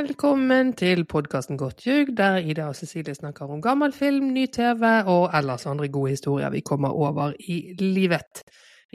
[0.00, 4.86] Velkommen til podkasten Godt ljug, der Ida og Cecilie snakker om gammel film, ny TV
[5.04, 8.40] og ellers andre gode historier vi kommer over i livet.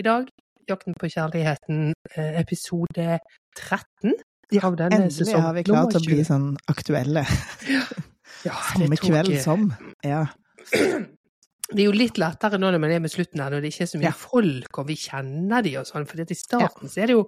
[0.02, 0.32] I dag
[0.70, 3.20] Jakten på kjærligheten, eh, episode
[3.54, 4.16] 13
[4.64, 7.22] av denne Endelig sesong har vi klart å bli sånn aktuelle.
[8.48, 9.70] Ja, Samme det kveld som.
[10.02, 10.24] Ja.
[11.66, 13.86] Det er jo litt lettere nå når man er med slutten her, når det ikke
[13.86, 14.18] er så mye Ja.
[14.22, 17.24] folk og vi kjenner de og sånn, for i starten så er det jo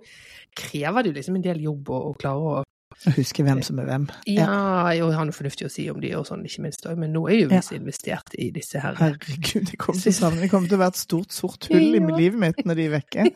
[0.53, 2.66] krever det jo liksom en del jobb å, å klare Å
[3.15, 4.07] huske hvem som er hvem.
[4.29, 7.13] Ja, jo, har noe fornuftig å si om de og sånn, ikke minst òg, men
[7.15, 10.49] nå er jo vi så investert i disse her Herregud, de kommer til savne Det
[10.51, 13.29] kommer til å være et stort, sort hull i livet mitt når de er vekke.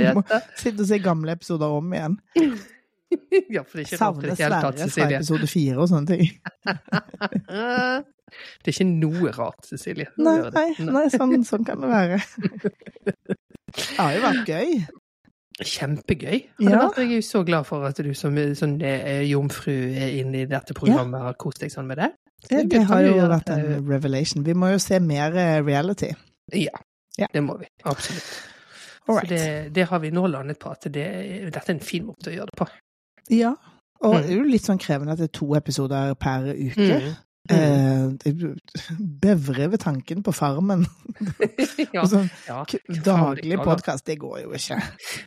[0.00, 0.22] Ja, må.
[0.58, 2.20] Sitte og se gamle episoder om igjen.
[3.50, 5.88] Ja, for det er ikke rart i det hele tatt, Sverre fra episode fire og
[5.90, 6.28] sånne ting.
[8.30, 10.06] Det er ikke noe rart, Cecilie.
[10.22, 12.20] Nei, nei, nei sånn, sånn kan det være.
[12.62, 14.76] Det har jo vært gøy.
[15.64, 16.38] Kjempegøy.
[16.60, 16.70] Ja.
[16.86, 20.42] vært, jeg er jo så glad for at du som sånn, eh, jomfru er inne
[20.42, 22.10] i dette programmet har kost deg sånn med det.
[22.48, 24.44] Det, det har jo vært en revelation.
[24.46, 26.12] Vi må jo se mer eh, reality.
[26.56, 26.78] Ja,
[27.18, 27.26] Ja.
[27.32, 27.66] det må vi.
[27.84, 28.30] Absolutt.
[29.10, 31.04] Så det, det har vi nå landet på, at det,
[31.52, 32.66] dette er en fin måte å gjøre det på.
[33.30, 33.54] Ja.
[34.00, 34.22] Og Mm.
[34.22, 36.86] det er jo litt sånn krevende at det er to episoder per uke.
[37.02, 37.16] Mm.
[37.50, 38.56] Eh, jeg
[39.22, 40.86] bevrer ved tanken på Farmen.
[41.96, 42.04] ja.
[42.06, 42.60] Sånn ja.
[43.04, 44.78] daglig podkast, det går jo ikke.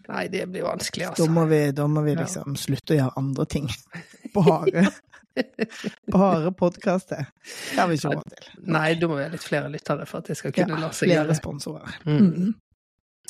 [0.09, 1.29] Nei, det blir vanskelig, Da altså.
[1.31, 2.21] må vi, da må vi Ja.
[2.23, 3.67] liksom slutte å gjøre andre ting.
[4.33, 4.87] Bare,
[6.13, 7.27] bare podkaster.
[7.73, 8.47] Det har vi ikke råd til.
[8.73, 10.89] Nei, da må vi ha litt flere lyttere for at det skal Ja, kunne la
[10.93, 11.37] seg flere gjøre.
[11.37, 11.95] sponsorer.
[12.05, 12.53] Mm.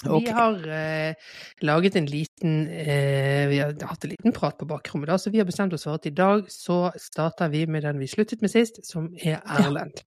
[0.03, 0.13] Mm.
[0.17, 0.23] Ok.
[0.27, 5.09] Vi har eh, laget en liten eh, Vi har hatt en liten prat på bakrommet,
[5.09, 8.01] da, så vi har bestemt oss for at i dag så starter vi med den
[8.01, 10.03] vi sluttet med sist, som er Erlend.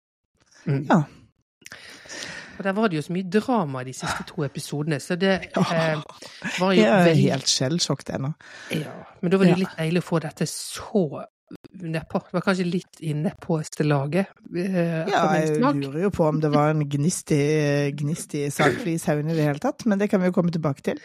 [0.65, 0.87] Mm.
[0.89, 1.03] Ja.
[2.57, 5.33] Og der var det jo så mye drama i de siste to episodene, så det
[5.57, 6.01] eh,
[6.59, 8.33] var jo Jeg er veldig helt skjellsjokk ennå.
[8.71, 11.05] Ja, men da var det jo litt deilig å få dette så
[11.81, 12.21] nedpå.
[12.27, 14.27] Det var kanskje litt i nedpåeste laget.
[14.55, 19.43] eh, Ja, jeg lurer jo på om det var en gnistig, gnistig gnist i det
[19.43, 20.99] hele tatt, men det kan vi jo komme tilbake til.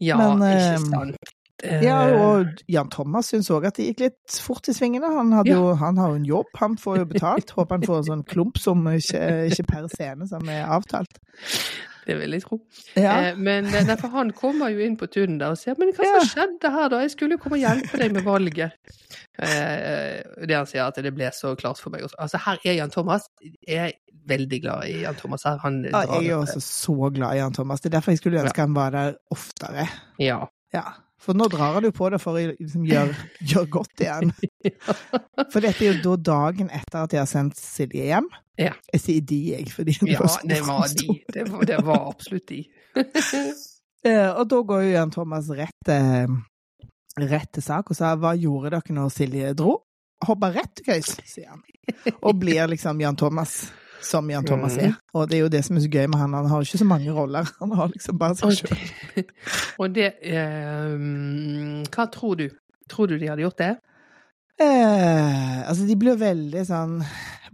[0.00, 1.16] Ja, men, ikke eh, sant.
[1.62, 5.06] Eh, Ja, og Jan Thomas syns òg at det gikk litt fort i svingene.
[5.14, 5.54] Han, Ja.
[5.54, 7.50] jo, han har jo en jobb, han får jo betalt.
[7.56, 11.18] Håper han får en sånn klump som ikke, ikke per scene, som er avtalt.
[12.06, 12.56] Det vil jeg tro.
[12.98, 13.12] Ja.
[13.30, 16.02] Eh, men derfor, for han kommer jo inn på tunen der og sier men hva
[16.08, 16.18] Ja.
[16.20, 17.00] som skjedde her da?
[17.04, 18.72] Jeg skulle jo komme og hjelpe deg med valget.
[19.38, 22.04] Eh, det han sier at det ble så klart for meg.
[22.18, 23.28] Altså her er Jan Thomas.
[23.68, 23.92] Jeg er
[24.28, 25.58] veldig glad i Jan Thomas her.
[25.64, 27.80] Han Ja, jeg er også så glad i Jan Thomas.
[27.80, 29.86] Det er derfor jeg skulle ønske han var der oftere.
[30.18, 30.44] Ja.
[30.74, 30.82] Ja.
[31.22, 33.14] For nå drar han jo på det for å liksom gjøre
[33.46, 34.32] gjør godt igjen.
[35.52, 38.26] For dette er jo da dagen etter at de har sendt Silje hjem.
[38.58, 38.72] Ja.
[38.92, 41.14] Jeg sier de, jeg, fordi ja, det var de.
[41.32, 42.64] Det var, det var absolutt de.
[44.02, 46.26] Eh, Og da går jo Jan Thomas rett, eh,
[47.22, 49.76] rett til sak og sa hva gjorde dere når Silje dro?
[50.26, 51.60] Hoppa rett til køys, sier han.
[52.18, 53.60] Og blir liksom Jan Thomas,
[54.02, 54.94] som Jan Thomas er.
[55.14, 56.88] Og det er jo det som er så gøy med han, han har ikke så
[56.88, 57.48] mange roller.
[57.60, 58.82] Han har liksom bare seg Og sjøl.
[59.16, 59.24] det,
[59.82, 62.48] og det eh, Hva tror du?
[62.90, 63.72] Tror du de hadde gjort det?
[64.60, 66.98] Eh, altså, de blir veldig sånn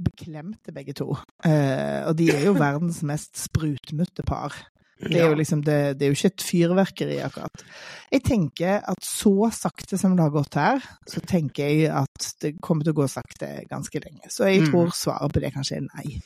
[0.03, 1.12] beklemte, begge to.
[1.47, 4.54] Eh, og de er jo verdens mest sprutmutte par.
[4.98, 7.62] Det er jo liksom det, det er jo ikke et fyrverkeri, akkurat.
[8.10, 12.56] Jeg tenker at så sakte som det har gått her, så tenker jeg at det
[12.58, 14.26] kommer til å gå sakte ganske lenge.
[14.34, 14.72] Så jeg Mm.
[14.72, 16.16] tror svaret på det kanskje er nei.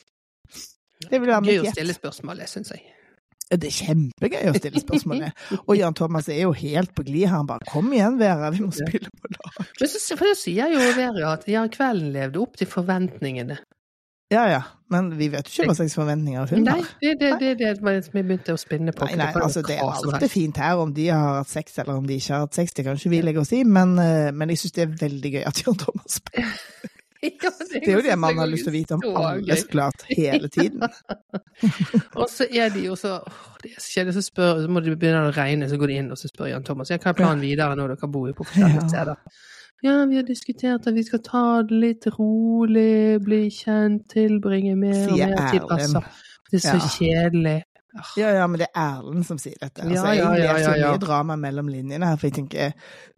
[1.09, 1.77] Det vil være Gøy å gjett.
[1.77, 2.83] stille spørsmålet, syns jeg.
[3.53, 5.43] Det er kjempegøy å stille spørsmålet.
[5.67, 7.27] Og Jan Thomas er jo helt på glid.
[7.29, 9.67] Han bare 'kom igjen, Vera, vi må spille på lag'.
[9.79, 13.59] Men så, for det sier jo Vera at ja, kvelden levde opp til forventningene.
[14.33, 17.73] Ja ja, men vi vet jo ikke hva slags forventninger hun Nei, det er det,
[17.77, 19.05] som begynte å spinne på.
[19.05, 22.07] Nei, nei, altså det er alltid fint her om de har hatt sex eller om
[22.09, 24.53] de ikke har hatt sex, det kan ikke vi legge oss i, men, eh, men
[24.53, 26.57] jeg syns det er veldig gøy at Jan Thomas spiller.
[27.43, 30.03] Ja, Det er jo det man har lyst til å vite om alle, så klart,
[30.09, 30.83] hele tiden.
[32.19, 33.19] Og så er de jo så
[33.63, 35.97] det er så kjedelig, så, spør, så må det begynne å regne, så går de
[36.01, 38.47] inn og så spør Jan Thomas ja, hva er planen videre når dere bor på
[38.49, 39.21] forskjellige steder.
[39.83, 45.09] Ja, vi har diskutert at vi skal ta det litt rolig, bli kjent, tilbringe mer
[45.11, 45.65] og mer tid.
[45.67, 46.03] Altså,
[46.51, 47.57] det er så kjedelig.
[48.17, 49.83] Ja, ja, men det er Erlend som sier dette.
[49.83, 50.91] Altså, Ja, jeg ja, ja, leser ja, ja.
[50.93, 52.71] mye drama mellom linjene her, for jeg tenker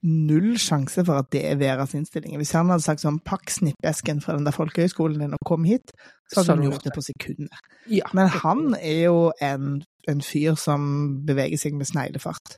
[0.03, 2.35] null sjanse for at det er Veras innstilling.
[2.41, 5.95] Hvis han hadde sagt sånn 'pakk snippesken fra den der folkehøyskolen din og kom hit',
[6.27, 7.59] så hadde Så han gjort det på sekundet.
[7.89, 8.03] Ja.
[8.13, 12.57] Men han er jo en, en fyr som beveger seg med sneglefart.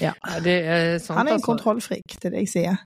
[0.00, 0.12] Ja,
[0.44, 1.46] det er sant, Han er en altså.
[1.46, 2.76] kontrollfrik, det er det jeg sier.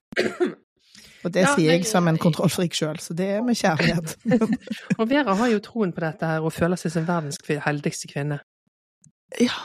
[1.27, 4.13] Og det Ja, sier jeg som en kontrollfrik sjøl, så det er med kjærlighet.
[4.99, 8.39] Og Vera har jo troen på dette her og føler seg som verdens heldigste kvinne.
[9.41, 9.57] ja.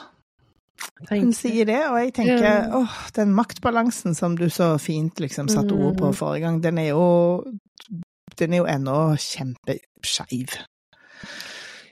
[1.12, 5.76] Hun sier det, og jeg tenker åh, den maktbalansen som du så fint liksom satte
[5.76, 6.14] ord på Mm.
[6.19, 7.44] forrige gang, den er jo
[8.38, 10.56] Den er jo ennå kjempeskeiv.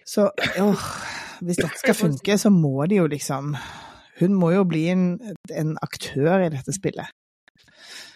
[0.07, 0.87] Så åh,
[1.41, 3.55] hvis dette skal funke, så må de jo liksom
[4.21, 5.05] Hun må jo bli en,
[5.55, 7.07] en aktør i dette spillet.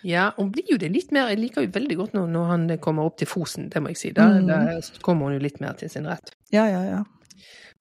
[0.04, 2.64] Ja, hun blir jo det litt mer Jeg liker jo veldig godt når, når han
[2.84, 4.10] kommer opp til Fosen, det må jeg si.
[4.12, 4.46] Da, Mm.
[4.46, 6.34] da kommer hun jo litt mer til sin rett.
[6.52, 7.02] Ja, ja, ja.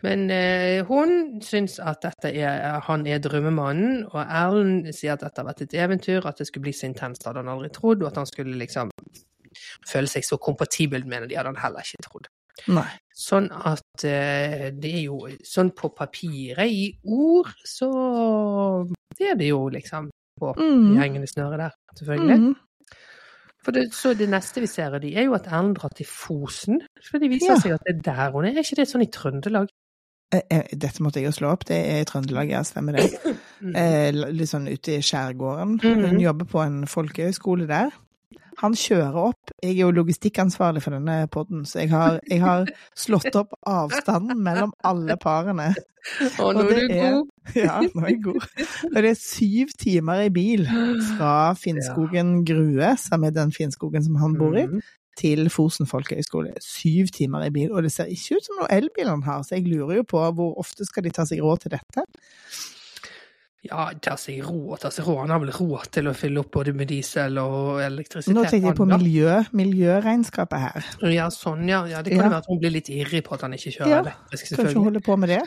[0.04, 5.48] Men eh, hun syns at er, han er drømmemannen, og Erlend sier at dette har
[5.48, 8.18] vært et eventyr, at det skulle bli så intenst hadde han aldri trodd, og at
[8.20, 8.92] han skulle liksom
[9.88, 12.28] føle seg så kompatibel med det, de hadde han heller ikke trodd.
[12.68, 12.88] Nei.
[13.16, 17.88] Sånn at eh, det er jo sånn på papiret, i ord, så
[19.18, 20.10] det er det jo liksom
[20.44, 20.92] på Mm.
[20.94, 22.40] i hengende snøret der, selvfølgelig.
[22.44, 22.56] Mm.
[23.64, 26.06] For det, så det neste vi ser av de, er jo at Erlend drar til
[26.10, 26.82] Fosen.
[27.10, 27.60] For det viser Ja.
[27.64, 28.52] seg at det er der hun er.
[28.58, 29.70] Er ikke det sånn i Trøndelag?
[30.34, 33.06] Eh, eh, Dette måtte jeg jo slå opp, det er i Trøndelag, ja, stemmer det.
[33.62, 33.76] Mm.
[33.76, 35.78] Eh, litt sånn ute i skjærgården.
[35.82, 37.92] Hun jobber på en folkehøyskole der.
[38.60, 39.52] Han kjører opp.
[39.64, 44.44] Jeg er jo logistikkansvarlig for denne podden, så jeg har, jeg har slått opp avstanden
[44.44, 45.72] mellom alle parene.
[46.38, 47.30] Å, nå er du god!
[47.56, 48.46] Ja, nå er jeg god.
[48.90, 50.66] Og det er syv timer i bil
[51.18, 54.82] fra Finnskogen Grue, som er den Finnskogen som han bor i, Mhm.
[55.20, 56.56] til Fosen folkehøgskole.
[56.64, 59.56] Syv timer i bil, og det ser ikke ut som noe elbil han har, så
[59.60, 62.06] jeg lurer jo på hvor ofte skal de ta seg råd til dette?
[63.64, 65.22] Ja, ta seg råd, ta seg råd.
[65.22, 68.36] Han har vel råd til å fylle opp både med diesel og elektrisitet.
[68.36, 70.90] Nå tenkte jeg på miljø, miljøregnskapet her.
[71.14, 71.86] Ja, sånn, ja.
[71.88, 72.02] ja.
[72.04, 72.30] Det kan Ja.
[72.34, 74.68] være at hun blir litt irrig på at han ikke kjører Ja, elektrisk, selvfølgelig.
[74.74, 75.42] ikke hun holde på med det.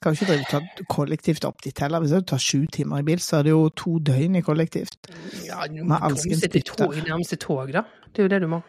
[0.00, 0.58] Kan jo ikke ta
[0.88, 2.00] kollektivt opp dit heller.
[2.00, 4.96] Hvis du tar sju timer i bil, så er det jo to døgn i kollektivt.
[5.44, 7.84] Ja, du må komme i seg til tog, nærmeste tog, da.
[8.08, 8.62] Det er jo det du må.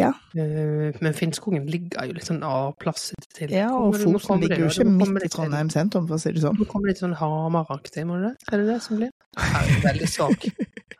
[0.00, 0.10] Ja.
[0.34, 3.52] Eh, Men Finnskogen ligger jo litt sånn avplasset til.
[3.52, 6.56] Ja, og Fosen ligger jo ikke midt i Trondheim sentrum, for å si det sånn.
[6.58, 8.34] Nå kommer litt sånn Hamaraktig, må du det?
[8.52, 9.10] Er det det som blir?
[9.38, 10.48] Her er veldig svak.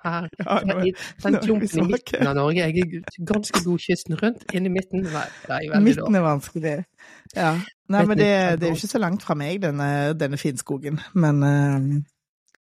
[0.05, 0.93] Her, Ja, nå er- i
[1.25, 2.69] den er klumpen i midten av Norge.
[2.69, 4.44] Jeg er ganske god kysten rundt.
[4.56, 6.76] Inni midten, nei, det er veldig Midten er vanskelig.
[7.37, 7.50] Ja.
[7.91, 8.31] Nei, men det,
[8.61, 11.00] det er jo ikke så langt fra meg, denne, denne Finnskogen.
[11.14, 12.00] Men uh,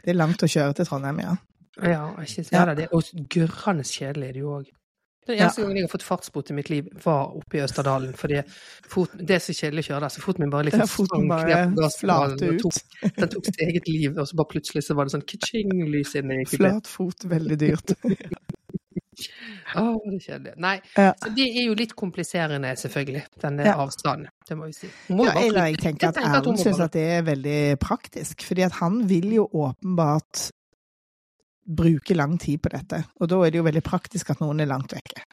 [0.05, 1.35] det er langt å kjøre til Trondheim, ja.
[1.83, 2.53] Ja, ikke sant.
[2.55, 2.67] Ja.
[2.69, 3.03] Ja, det, og
[3.35, 4.69] gørrende kjedelig er det jo òg.
[5.26, 5.44] Den Ja.
[5.47, 8.12] eneste gangen jeg har fått fartsbot i mitt liv, var oppe i Østerdalen.
[8.15, 8.43] Fordi
[8.88, 11.29] fot, det er så kjedelig å kjøre der, så foten min bare liksom Ja, foten
[11.29, 12.61] bare flate ut.
[12.61, 16.15] tok- Den tok sitt eget liv, og så bare plutselig så var det sånn kitching-lys
[16.21, 16.59] inni kupeen.
[16.59, 17.94] Flat fot, veldig dyrt.
[19.75, 20.53] Å, det er kjedelig.
[20.59, 21.12] Nei, Ja.
[21.23, 23.75] så det er jo litt kompliserende, selvfølgelig, denne Ja.
[23.79, 24.29] avstanden.
[24.49, 24.88] Det må vi si.
[25.11, 28.73] Må Ja, eller Jeg tenker at Erlend syns at det er veldig praktisk, fordi at
[28.73, 30.50] han vil jo åpenbart
[31.64, 34.70] bruke lang tid på dette, og da er det jo veldig praktisk at noen er
[34.70, 35.25] langt vekke.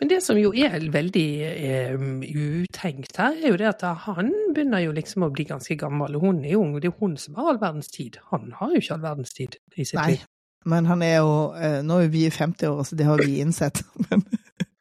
[0.00, 4.82] Men det som jo er veldig eh, utenkt her, er jo det at han begynner
[4.82, 6.16] jo liksom å bli ganske gammel.
[6.16, 8.18] og Hun er jo ung, og det er jo hun som har all verdens tid.
[8.32, 10.24] Han har jo ikke all verdens tid i sitt Nei, liv.
[10.72, 13.84] men han er jo eh, Nå er vi i 50-åra, så det har vi innsett.
[14.10, 14.26] Men,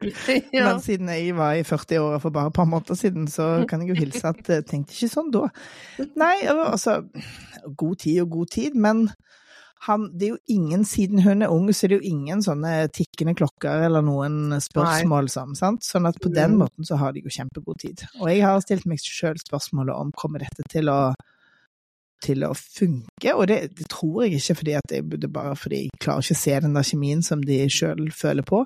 [0.52, 0.66] ja.
[0.66, 3.94] men siden jeg var i 40-åra for bare et par måneder siden, så kan jeg
[3.94, 5.46] jo hilse at jeg tenkte ikke sånn da.
[6.24, 6.98] Nei, altså
[7.80, 9.06] God tid og god tid, men
[9.84, 12.88] han, det er jo ingen, siden hun er ung, så er det jo ingen sånne
[12.96, 15.84] tikkende klokker eller noen spørsmål som, sant?
[15.84, 16.64] Sånn at på den Mm.
[16.64, 18.06] måten så har de jo kjempegod tid.
[18.22, 21.14] Og jeg har stilt meg sjøl spørsmålet om kommer dette til å
[22.24, 25.58] til å funke, og det, det tror jeg ikke fordi at jeg, det er bare
[25.60, 28.62] fordi jeg klarer ikke å se den der kjemien som de sjøl føler på,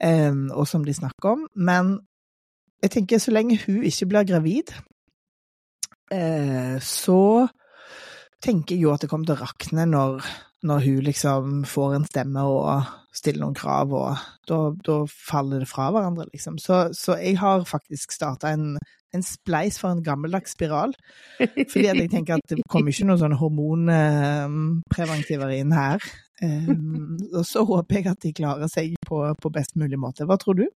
[0.00, 1.42] um, og som de snakker om.
[1.54, 1.98] Men
[2.80, 4.72] jeg tenker så lenge hun ikke blir gravid,
[6.14, 7.48] uh, så
[8.44, 10.24] tenker jo at det kommer til å rakne når,
[10.66, 14.16] når hun liksom får en stemme og stiller noen krav, og
[14.48, 16.58] da, da faller det fra hverandre, liksom.
[16.62, 18.78] Så, så jeg har faktisk starta en,
[19.16, 20.94] en spleis for en gammeldags spiral.
[21.40, 25.98] Fordi at jeg tenker at det kommer ikke noen sånne hormonpreventiver inn her.
[26.40, 30.26] Um, og så håper jeg at de klarer seg på, på best mulig måte.
[30.28, 30.66] Hva tror du?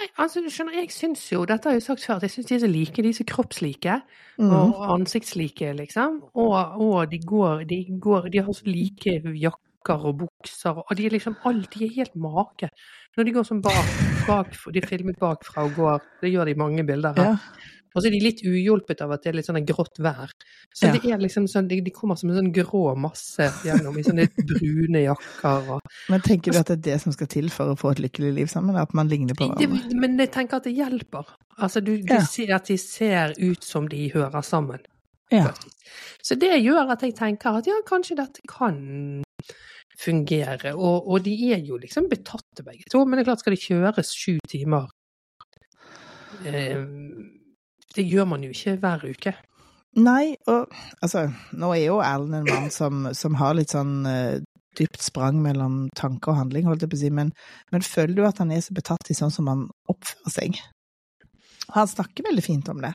[0.00, 2.34] Nei, altså, du skjønner, jeg syns jo, dette har jeg jo sagt før, at jeg
[2.34, 3.98] syns de er så like, de er så kroppslike.
[4.34, 4.50] Mm.
[4.50, 6.16] og ansiktslike, liksom.
[6.34, 11.06] Og, og de, går, de går De har så like jakker og bukser, og de
[11.06, 12.70] er liksom alt, De er helt make.
[13.14, 13.94] Når de går sånn bak,
[14.26, 17.36] bak De filmet bakfra og går Det gjør de i mange bilder her.
[17.36, 17.70] Ja.
[17.94, 20.32] Og så er de litt uhjulpet av at det er litt sånn grått vær.
[20.74, 20.92] Så Ja.
[20.96, 25.04] det er liksom sånn de, kommer som en sånn grå masse gjennom i sånne brune
[25.04, 27.92] jakker og Men tenker du at det er det som skal til for å få
[27.94, 28.76] et lykkelig liv sammen?
[28.76, 29.68] At man ligner på det.
[29.94, 31.24] Men jeg tenker at det hjelper.
[31.58, 32.20] Altså, du, du Ja.
[32.26, 34.82] ser at de ser ut som de hører sammen.
[35.30, 35.52] Ja.
[36.22, 39.22] Så det gjør at jeg tenker at ja, kanskje dette kan
[39.98, 40.74] fungere.
[40.74, 43.62] Og, og de er jo liksom betatte begge to, men det er klart skal de
[43.62, 44.90] kjøres sju timer
[46.44, 46.82] eh,
[47.94, 49.34] Det gjør man jo ikke hver uke.
[49.94, 50.72] Nei, og
[51.04, 54.40] altså, nå er jo Erlend en mann som, som har litt sånn uh,
[54.74, 57.30] dypt sprang mellom tanke og handling, holdt jeg på å si, men,
[57.70, 60.58] men føler du at han er så betatt i sånn som han oppfører seg?
[61.72, 62.90] Han snakker veldig fint om det,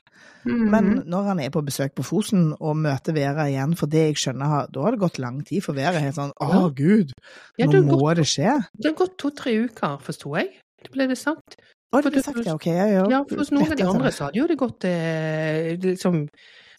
[0.46, 0.60] Mm.
[0.72, 4.20] men når han er på besøk på Fosen og møter Vera igjen, for det jeg
[4.22, 6.68] skjønner, da har det gått lang tid, for Vera er helt sånn å Ja.
[6.68, 7.10] gud,
[7.58, 8.54] ja, nå det, må gått, det skje.
[8.78, 10.54] det har gått to-tre uker, forsto jeg.
[10.84, 11.58] Det ble det sagt.
[11.90, 12.52] For du- sagt, det?
[12.52, 13.04] ok, ja, ja.
[13.10, 16.28] Ja, for hos noen av de andre så hadde jo det gått eh, liksom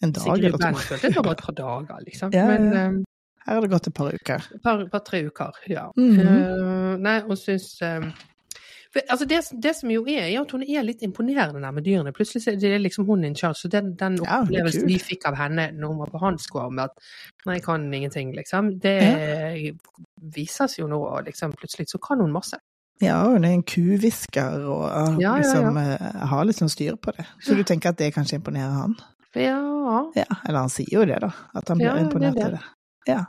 [0.02, 0.98] En dag eller to.
[1.02, 2.32] Det var bare et par dager, liksom.
[2.32, 2.84] Ja, ja, Men ja.
[2.86, 3.00] eh,
[3.46, 4.48] Her har det gått et par uker.
[4.54, 5.90] et par, par tre uker, ja.
[5.96, 6.28] Mm -hmm.
[6.28, 8.12] uh, nei, og syns uh,
[8.92, 11.82] for, altså det, det som jo er, er at hun er litt imponerende der med
[11.82, 12.12] dyrene.
[12.12, 13.54] Plutselig er det liksom hun in charge.
[13.54, 16.72] Så den, den Ja, opplevelsen vi fikk av henne når hun var på hans gård
[16.72, 16.90] med at
[17.46, 19.74] nei, jeg kan ingenting, liksom, det
[20.34, 22.56] vises jo nå, liksom plutselig så kan hun masse.
[23.00, 24.84] Ja, hun er en kuhvisker og
[25.20, 27.26] Ja, ja, liksom eh, har sånn styr på det.
[27.42, 28.96] Så du tenker at det kanskje imponerer han?
[29.34, 29.58] Ja.
[30.14, 31.30] Ja, eller han sier jo det, da.
[31.54, 32.44] At han blir Ja, det er imponert det.
[32.44, 32.60] av det.
[33.08, 33.24] Ja.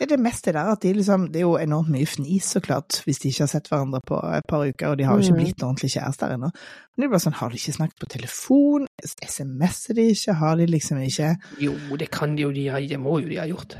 [0.00, 3.00] Er det meste der at de liksom Det er jo enormt mye fnis, så klart,
[3.06, 5.32] hvis de ikke har sett hverandre på et par uker, og de har jo ikke
[5.36, 5.42] Mm.
[5.44, 6.50] blitt ordentlig kjærester ennå.
[6.50, 8.86] Men det er bare sånn, har de ikke snakket på telefon?
[9.02, 10.34] SMS-er de ikke?
[10.34, 13.36] Har de liksom ikke Jo, det kan de jo, de har, det må jo de
[13.36, 13.76] ha gjort.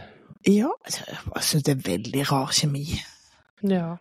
[0.47, 3.01] Ja, altså, jeg syns det er veldig rar kjemi.
[3.63, 3.97] Ja.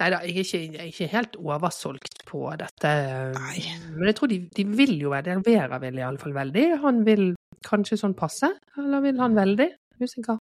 [0.00, 2.92] Nei da, jeg jeg er ikke helt oversolgt på dette.
[3.36, 3.60] Nei.
[3.94, 5.36] Men jeg tror de, de vil jo være det.
[5.46, 6.66] Vera vil i alle fall veldig.
[6.82, 7.28] Han vil
[7.66, 9.68] kanskje sånn passe, eller vil han veldig?
[10.02, 10.40] Usikker.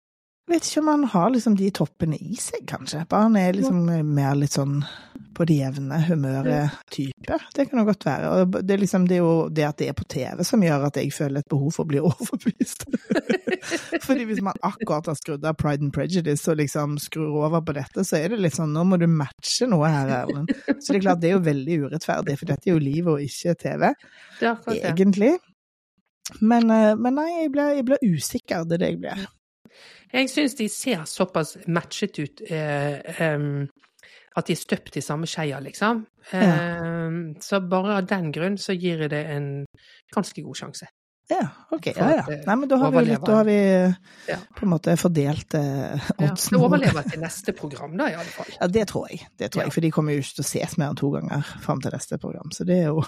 [0.48, 3.02] Vet ikke om han har liksom de toppene i seg, kanskje.
[3.12, 3.82] Bare han er liksom
[4.16, 4.78] mer litt sånn
[5.38, 7.38] på det jevne humøret type.
[7.56, 8.30] Det kan jo godt være.
[8.32, 10.88] Og det er liksom det, er jo det at det er på TV som gjør
[10.88, 12.88] at jeg føler et behov for å bli overbevist.
[14.08, 17.78] Fordi hvis man akkurat har skrudd av Pride and Prejudice og liksom skrur over på
[17.78, 20.54] dette, så er det litt sånn nå må du matche noe her, Erlend.
[20.80, 23.28] Så det er klart det er jo veldig urettferdig, for dette er jo livet og
[23.28, 23.88] ikke TV,
[24.74, 25.36] egentlig.
[26.42, 29.28] Men, eh, men nei, jeg blir, jeg blir usikker, det er det jeg blir.
[30.14, 33.68] Jeg syns de ser såpass matchet ut eh, em,
[34.38, 36.06] at de er støpt i samme skeia, liksom.
[36.38, 39.66] Em, Så bare av den grunn så gir jeg det en
[40.14, 40.88] ganske god sjanse.
[41.30, 41.42] Ja,
[41.76, 41.88] ok.
[41.92, 42.24] Ja, ja.
[42.46, 43.56] Nei, men da har vi, litt, da har vi
[44.30, 44.38] Ja.
[44.56, 46.56] på en måte fordelt eh, Ja, oddsen.
[46.56, 48.48] det overlever til neste program, da, i alle fall.
[48.62, 49.26] Ja, det tror jeg.
[49.38, 49.66] Det tror Ja.
[49.68, 51.92] jeg, For de kommer jo ikke til å ses mer enn to ganger fram til
[51.92, 52.48] neste program.
[52.56, 53.02] Så det er jo,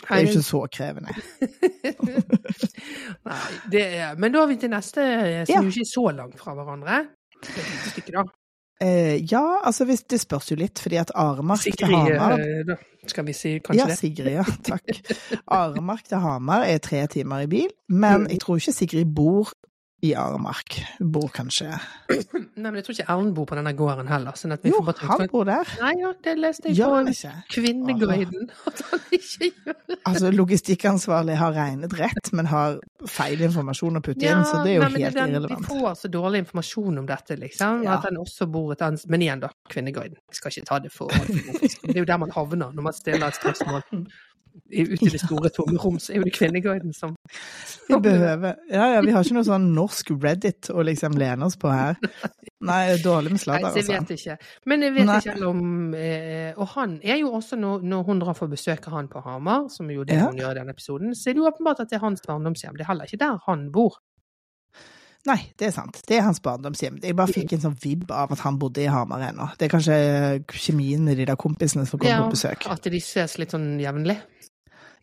[0.00, 1.12] det er jo ikke så krevende.
[3.28, 5.60] Nei, det er Men da er vi til neste, eh, som Ja.
[5.62, 7.08] jo ikke er så langt fra hverandre.
[7.42, 8.24] Det er et lite stykke, da.
[8.80, 12.76] Eh, ja, altså hvis, det spørs jo litt, fordi at Aremark til Hamar eh, da
[13.10, 13.96] skal vi si kanskje Ja, det.
[13.98, 14.44] Sigrid, ja.
[14.64, 14.94] Takk.
[15.46, 19.52] Aremark til Hamar er tre timer i bil, men jeg tror ikke Sigrid bor
[20.00, 20.78] i Aremark.
[21.00, 21.68] Bor kanskje
[22.10, 24.36] Nei, men jeg tror ikke Erlend bor på denne gården heller.
[24.38, 25.68] Sånn Jo, bare han bor der.
[25.80, 27.32] Nei, ja, det leste jeg Gjør på?
[27.54, 28.48] Kvinneguiden.
[28.68, 29.98] At han ikke gjør det.
[30.08, 32.78] Altså, logistikkansvarlig har regnet rett, men har
[33.08, 35.68] feil informasjon å putte inn, så det er jo nei, helt den, irrelevant.
[35.68, 37.84] Vi får så dårlig informasjon om dette, liksom.
[37.86, 37.98] Ja.
[37.98, 39.52] At han også bor et annet Men igjen, da.
[39.70, 40.18] Kvinneguiden.
[40.30, 41.12] Jeg skal ikke ta det for
[41.90, 43.84] Det er jo der man havner når man stiller et spørsmål.
[44.70, 47.16] I- Ute i det store tomme rom, så er jo det Kvinneguiden som
[47.88, 51.56] Vi behøver Ja, ja, vi har ikke noe sånn norsk Reddit å liksom lene oss
[51.56, 51.96] på her.
[52.62, 54.14] Nei, dårlig med sladder, så jeg altså.
[54.14, 54.36] vet ikke.
[54.66, 55.18] Men jeg vet Nei.
[55.24, 58.90] ikke om eh, Og han er jo også, når, når hun drar for å besøke
[58.94, 60.28] han på Hamar, som jo det Ja.
[60.28, 62.76] hun gjør i denne episoden, så er det jo åpenbart at det er hans barndomshjem.
[62.76, 63.98] Det er heller ikke der han bor.
[65.28, 65.98] Nei, det er sant.
[66.08, 66.94] Det er hans barndomshjem.
[67.04, 69.50] Jeg bare fikk en sånn vibb av at han bodde i Hamar ennå.
[69.60, 69.96] Det er kanskje
[70.48, 72.64] kjemien med de der kompisene som kommer Ja, på besøk.
[72.72, 74.16] At de ses litt sånn jevnlig.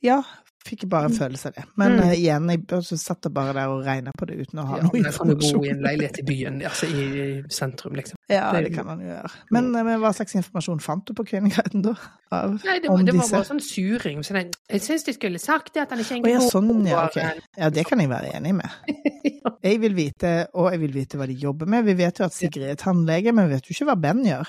[0.04, 0.22] Ja,
[0.68, 1.64] fikk bare en følelse av det.
[1.80, 2.00] Men Mm.
[2.04, 4.84] uh, igjen, jeg bare satt bare der og regna på det uten å ha Ja,
[4.84, 8.18] noe men kan jo bo i en leilighet i byen, altså i, i sentrum, liksom.
[8.30, 9.32] Ja, det- det kan han jo gjøre.
[9.50, 11.94] Men, eh, men hva slags informasjon fant du på kvinnegreiden da?
[12.32, 14.20] Av, Nei, det om var, det var bare sånn suring.
[14.28, 16.86] Så jeg, jeg syns de skulle sagt det, at han ikke Å engang ja, sånn,
[16.86, 17.24] ja, okay.
[17.24, 17.44] ok.
[17.58, 18.70] Ja, det kan jeg være enig med.
[19.64, 21.84] Jeg vil vite, og jeg vil vite hva de jobber med.
[21.86, 24.48] Vi vet jo at Sigrid er tannlege, men vi vet jo ikke hva Ben gjør.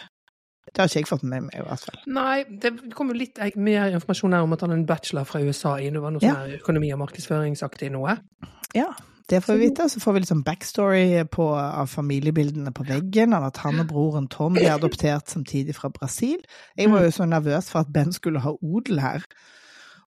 [0.72, 2.00] Det har ikke jeg fått med meg, i hvert fall.
[2.06, 5.24] Nei, det kom jo litt eh, mer informasjon her om at han er en bachelor
[5.28, 6.34] fra USA i noe Ja.
[6.34, 8.18] sånn økonomi- og markedsføringsaktig noe.
[8.76, 8.90] Ja,
[9.28, 9.88] det får vi vite.
[9.92, 13.88] Så får vi litt sånn backstory på, av familiebildene på veggen, av at han og
[13.90, 16.38] broren Tom ble adoptert samtidig fra Brasil.
[16.76, 19.24] Jeg var jo så nervøs for at Ben skulle ha odel her,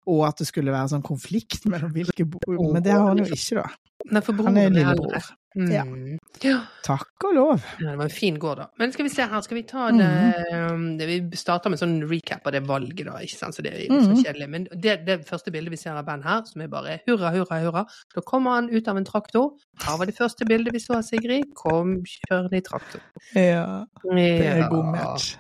[0.09, 3.25] og at det skulle være sånn konflikt mellom hvilke bord Men det har han jo
[3.29, 3.67] ikke, da.
[4.11, 5.29] Nei, for Han er broren lillebror.
[5.53, 6.17] Mm.
[6.43, 6.55] Ja.
[6.83, 7.63] Takk og lov.
[7.81, 8.65] Ja, det var en fin gård, da.
[8.79, 9.97] Men skal vi se her, skal vi ta Mhm.
[9.97, 10.97] det, mm.
[10.97, 13.87] det Vi starter med sånn recap av det valget, da, ikke sant, så det er
[13.91, 14.23] så Mhm.
[14.23, 14.49] kjedelig.
[14.49, 17.59] Men det, det første bildet vi ser av Ben her, som er bare hurra, hurra,
[17.61, 19.51] hurra, da kommer han ut av en traktor.
[19.83, 21.53] Her var det første bildet vi så av Sigrid.
[21.55, 23.01] Kom kjørende i traktor.
[23.35, 25.35] Ja, det er en god match.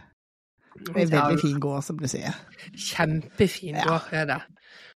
[0.75, 2.35] Det er Ja, veldig fin gård, som du sier.
[2.75, 3.83] Kjempefin Ja.
[3.85, 4.41] gård er det.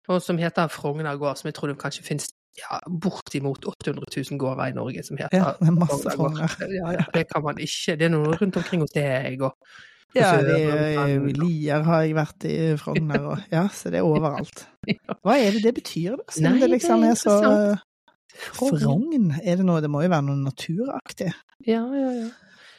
[0.09, 2.29] Og som heter Frogner gård, som jeg tror det kanskje finnes
[2.59, 6.13] ja, bortimot 800 000 gårder i Norge som heter Ja, det er masse.
[6.17, 6.59] Frogner.
[6.79, 7.97] Ja, ja, det kan man ikke.
[7.97, 9.57] Det er noe rundt omkring hos deg og
[10.13, 14.05] Ja, i det er, Lier har jeg vært i Frogner, og ja, så det er
[14.05, 14.67] overalt.
[15.25, 16.27] Hva er det det betyr, da?
[16.29, 17.89] Siden det liksom er så interessant.
[18.33, 19.33] Frogn?
[19.45, 21.33] Er det noe Det må jo være noe naturaktig?
[21.69, 22.31] Ja, ja, ja.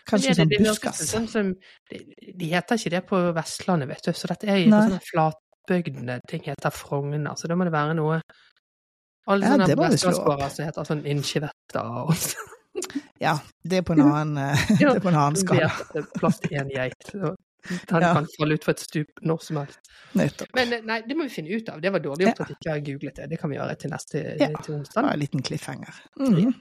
[0.10, 1.02] Kanskje sånn buskas?
[1.08, 1.52] Sånn som,
[1.90, 6.44] de, heter ikke det på Vestlandet, vet du, så dette er jo sånne flatbygdene ting
[6.50, 8.20] heter Frogner, så da må det være noe
[9.28, 12.50] Alle Ja, sånne vi vestlandsgårder som heter sånn Inchivetta og sånn.
[13.22, 15.70] Ja, det er på en annen, ja, det på en annen skala.
[15.96, 17.12] er plass til én geit.
[17.14, 18.10] Den Ja.
[18.18, 19.78] kan falle utfor et stup når som helst.
[20.54, 21.80] Men eh, nei, det må vi finne ut av.
[21.80, 23.28] Det var dårlig gjort at jeg ikke har googlet det.
[23.32, 24.50] Det kan vi gjøre til neste Ja.
[24.66, 25.14] til onsdag.
[25.14, 25.94] en liten cliffhanger.
[26.20, 26.52] Mhm.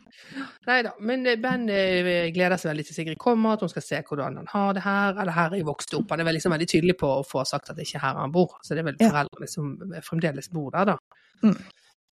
[0.69, 3.83] Nei da, men eh, Ben eh, gleder seg veldig til Sigrid kommer, at hun skal
[3.83, 5.19] se hvordan han har det her.
[5.19, 6.09] Eller her er jeg vokst opp.
[6.11, 8.31] Han er liksom veldig tydelig på å få sagt at det ikke er her han
[8.31, 8.55] bor.
[8.63, 9.11] Så det er vel Ja.
[9.11, 9.77] foreldrene som
[10.07, 10.97] fremdeles bor der, da.
[11.43, 11.57] Mm.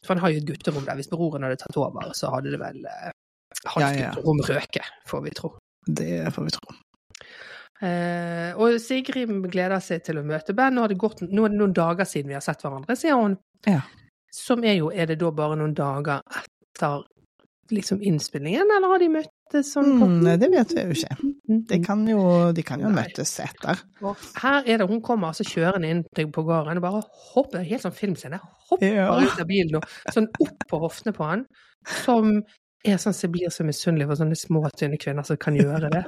[0.07, 0.97] For han har jo et gutterom der.
[1.01, 3.11] Hvis broren hadde tatt over, så hadde det vel eh,
[3.75, 4.13] hans Ja, ja.
[4.15, 5.53] gutterom røket, får vi tro.
[5.87, 6.77] Det får vi tro.
[7.81, 10.75] Eh, og Sigrid gleder seg til å møte Ben.
[10.77, 13.17] Nå, har det gått, nå er det noen dager siden vi har sett hverandre, sier
[13.17, 13.39] hun.
[13.69, 13.81] Ja.
[14.33, 17.03] Som er jo Er det da bare noen dager etter
[17.75, 21.17] liksom innspillingen, eller har de møttes sånn Mm, nei, det vet vi jo ikke.
[21.71, 22.21] De kan jo,
[22.55, 23.81] de kan jo møtes etter.
[24.43, 27.03] Her er det hun kommer altså kjørende inn på gården og bare
[27.35, 28.39] hopper, er helt sånn filmscene,
[28.71, 29.11] hopper Ja.
[29.19, 31.47] ut av bilen og sånn opp på hoftene på han,
[32.05, 32.43] som
[32.87, 36.01] er sånn som blir så misunnelig for sånne små, tynne kvinner som kan gjøre det.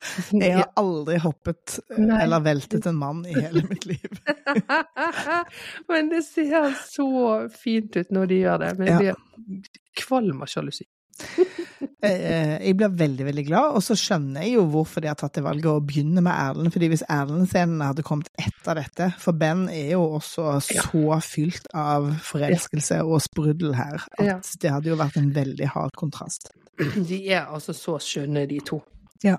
[0.42, 2.18] Jeg har aldri hoppet eh, Nei.
[2.26, 4.18] eller veltet en mann i hele mitt liv.
[5.88, 8.70] Men det ser så fint ut når de gjør det.
[8.78, 10.84] Men jeg blir kvalm av sjalusi.
[12.04, 15.34] Eh, Jeg blir veldig, veldig glad, og så skjønner jeg jo hvorfor de har tatt
[15.36, 16.72] det valget å begynne med Erlend.
[16.72, 22.08] fordi hvis Erlend-scenen hadde kommet etter dette For Ben er jo også så fylt av
[22.24, 26.48] forelskelse og sprudel her at det hadde jo vært en veldig hard kontrast.
[26.78, 28.80] De er altså så skjønne, de to.
[29.24, 29.36] Ja.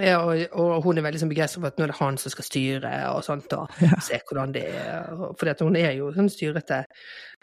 [0.00, 2.32] Ja, og, og hun er veldig sånn begeistret for at nå er det han som
[2.32, 3.98] skal styre og sånt, og Ja.
[4.00, 5.10] se hvordan det er.
[5.36, 6.84] For hun er jo sånn styrete.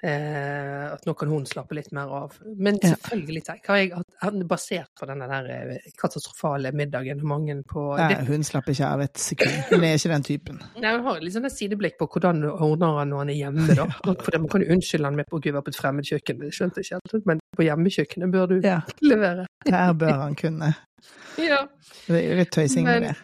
[0.01, 2.37] Eh, at nå kan hun slappe litt mer av.
[2.55, 7.83] Men selvfølgelig tenker jeg at er basert på denne der eh, katastrofale middagen mange på
[7.99, 9.57] Nei, hun slapper ikke av et sekund.
[9.73, 10.61] Hun er ikke den typen.
[10.79, 13.75] Nei, Hun har litt sånn et sideblikk på hvordan ordner han når han er hjemme,
[13.75, 13.89] da.
[14.23, 16.79] For man kan jo unnskylde han med på å være på et fremmedkjøkken, det skjønte
[16.81, 19.45] jeg ikke helt, men på hjemmekjøkkenet bør du Ja, levere.
[19.67, 20.71] her bør han kunne.
[21.49, 21.63] Ja.
[22.07, 23.15] Det er jo litt tøysing med det.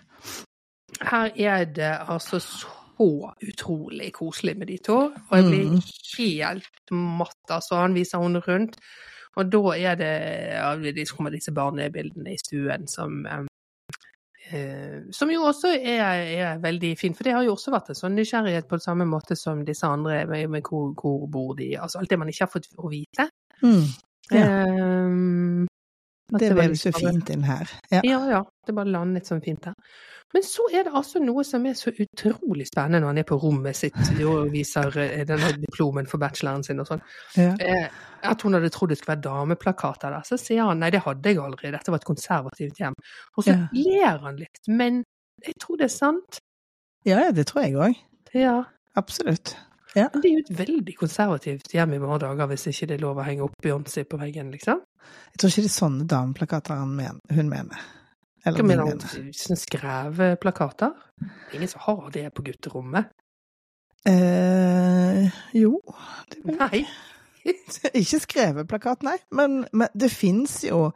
[1.01, 2.71] Her er det altså så
[3.43, 5.81] utrolig koselig med de to, og jeg blir Mm.
[6.17, 7.41] helt matt.
[7.49, 8.77] Altså, han viser henne rundt,
[9.35, 10.13] og da er det
[10.53, 13.47] ja, de kommer disse barnebildene i stuen som um,
[14.53, 17.97] Uh, som jo også er, er veldig fin, for det har jo også vært en
[17.97, 21.97] sånn nysgjerrighet på samme måte som disse andre, med, med hvor, hvor bor de, altså
[21.97, 23.25] alt det man ikke har fått å vite.
[23.63, 23.87] Mm.
[24.29, 24.43] Ja.
[24.45, 25.65] Eh,
[26.31, 27.69] Det ble veves så fint inn her.
[27.91, 28.01] Ja.
[28.03, 28.43] ja, ja.
[28.65, 29.75] Det bare landet sånn fint der.
[30.33, 33.37] Men så er det altså noe som er så utrolig spennende når han er på
[33.39, 37.03] rommet sitt og viser eh, denne diplomen for bacheloren sin og sånn.
[37.37, 37.53] Ja.
[37.61, 37.85] Eh,
[38.25, 40.25] At hun hadde trodd det skulle være dameplakater der.
[40.27, 42.97] Så sier han nei, det hadde jeg aldri, dette var et konservativt hjem.
[43.37, 43.67] Og så Ja.
[43.71, 45.03] ler han litt, men
[45.45, 46.39] jeg tror det er sant.
[47.05, 47.95] ja, ja, det tror jeg òg.
[48.33, 48.63] Ja.
[48.97, 49.55] Absolutt.
[49.95, 50.09] Ja.
[50.11, 53.03] Men det er jo et veldig konservativt hjem i våre dager hvis ikke det er
[53.05, 54.81] lov å henge opp Beyoncé på veggen, liksom.
[55.33, 57.83] Jeg tror ikke det er sånne dameplakater han men, hun mener.
[58.45, 59.09] Eller Hva mener mener.
[59.09, 60.93] Sånne Sånn skreveplakater?
[61.57, 63.09] Ingen som har det på gutterommet?
[64.05, 65.79] Eh, jo
[66.29, 66.59] det vil.
[66.59, 66.83] Nei.
[68.01, 69.17] Ikke skreveplakat, nei.
[69.33, 70.91] Men, men det fins jo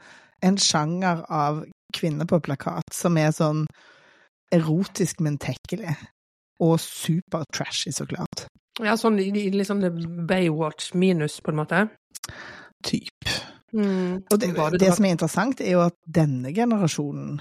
[0.46, 1.64] en sjanger av
[1.96, 3.66] kvinner på plakat som er sånn
[4.54, 5.96] erotisk, men tekkelig.
[6.64, 8.48] Og super trashy, så klart.
[8.84, 9.82] Ja, sånn liksom
[10.28, 11.86] Baywatch minus, på en måte.
[12.86, 13.32] Typ.
[13.72, 14.26] Mm.
[14.26, 17.40] Og det, det, det som er interessant, er jo at denne generasjonen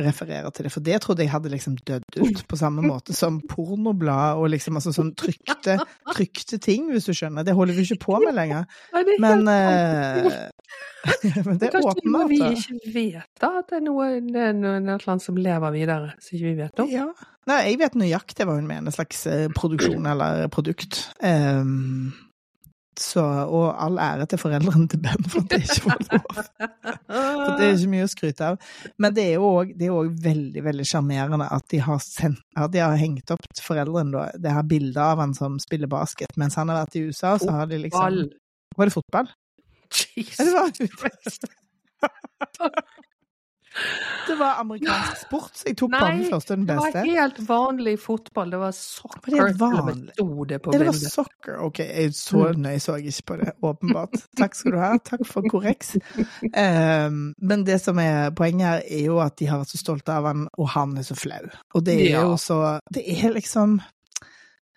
[0.00, 3.40] refererer til det, for det trodde jeg hadde liksom dødd ut, på samme måte som
[3.48, 5.76] pornoblad og liksom altså sånn trykte,
[6.16, 7.46] trykte ting, hvis du skjønner.
[7.46, 8.64] Det holder vi ikke på med lenger.
[9.00, 10.48] Er Men, eh,
[11.46, 13.52] men det er Kanskje det er noe vi ikke vet, da?
[13.60, 16.56] At det er noe, det er noe, noe, annet som lever videre, som ikke vi
[16.60, 16.90] vet om?
[16.92, 17.06] Ja.
[17.48, 21.06] Nei, jeg vet nøyaktig hva hun mener, en slags eh, produksjon eller produkt.
[21.24, 22.12] Ehm,
[23.00, 26.40] så, og all ære til foreldrene til Ben for at det ikke var lov.
[27.10, 28.58] For det er ikke mye å skryte av.
[29.02, 29.72] Men det er jo òg,
[30.22, 34.26] veldig veldig sjarmerende at de har sendt, at de har hengt opp til foreldrene da,
[34.38, 36.36] det her bildet av han som spiller basket.
[36.40, 38.20] Mens han har vært i USA, så har de liksom
[38.78, 39.32] Var det fotball?
[40.14, 41.48] Jesus var Christ.
[44.28, 48.50] Det var amerikansk sport, jeg tok Nei, den først, den Det var helt vanlig fotball.
[48.52, 49.32] Det var soccer.
[49.32, 50.12] Det vanlig?
[50.46, 51.56] det det var soccer.
[51.66, 52.60] Ok, jeg så Mm.
[52.62, 54.14] nøye så jeg ikke på det, åpenbart.
[54.38, 54.92] Takk skal du ha.
[54.98, 55.96] Takk for korreks.
[56.54, 60.14] Um, men det som er poenget her, er jo at de har vært så stolte
[60.14, 61.48] av han, og han er så flau.
[61.74, 62.22] Og det er Ja.
[62.22, 63.80] jo så Det er liksom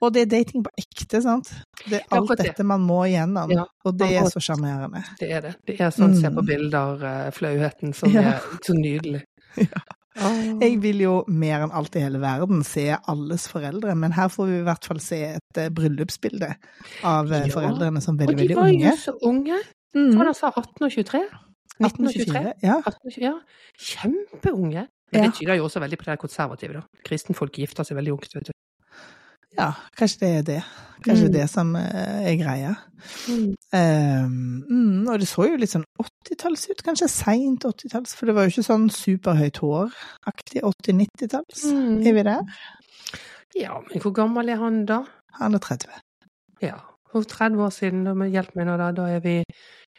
[0.01, 1.51] Og det er dating på ekte, sant?
[1.87, 5.03] Det er alt ja, det- dette man må igjennom, Ja, og det er så sjarmerende.
[5.19, 5.55] Det er det.
[5.65, 6.45] Det er sånn se på Mm.
[6.47, 8.21] bilder, eh, flauheten, som Ja.
[8.21, 9.23] er så nydelig.
[10.15, 10.57] Ja.
[10.61, 14.45] Jeg vil jo mer enn alt i hele verden se alles foreldre, men her får
[14.45, 16.55] vi i hvert fall se et eh, bryllupsbilde
[17.03, 17.47] av Ja.
[17.47, 18.61] foreldrene som veldig, veldig, unge.
[18.61, 19.59] Og de var jo så unge.
[19.95, 20.13] Mm.
[20.17, 21.29] Hva det sa 18 og 23?
[21.79, 22.53] 19 og 23?
[22.61, 22.77] Ja.
[22.85, 23.39] 18 og 20, ja.
[23.79, 24.87] Kjempeunge.
[25.13, 26.81] Men det tyder jo også veldig på det konservative, da.
[27.05, 28.51] Kristenfolk gifter seg veldig ungt, vet du.
[29.57, 30.63] Ja, kanskje det er det.
[31.03, 31.33] Kanskje Mm.
[31.33, 32.75] det som eh, er greia.
[33.27, 33.55] Mm.
[33.75, 38.47] Um, og det så jo litt sånn 80-talls ut, kanskje seint 80-talls, for det var
[38.47, 41.65] jo ikke sånn superhøyt hår-aktig 80-90-talls.
[41.67, 42.07] Mm.
[42.07, 42.55] Er vi der?
[43.59, 45.01] Ja, men hvor gammel er han da?
[45.41, 45.91] Han er 30.
[46.63, 46.77] Ja,
[47.11, 49.41] for 30 år siden, da, hjelp meg nå da, da er vi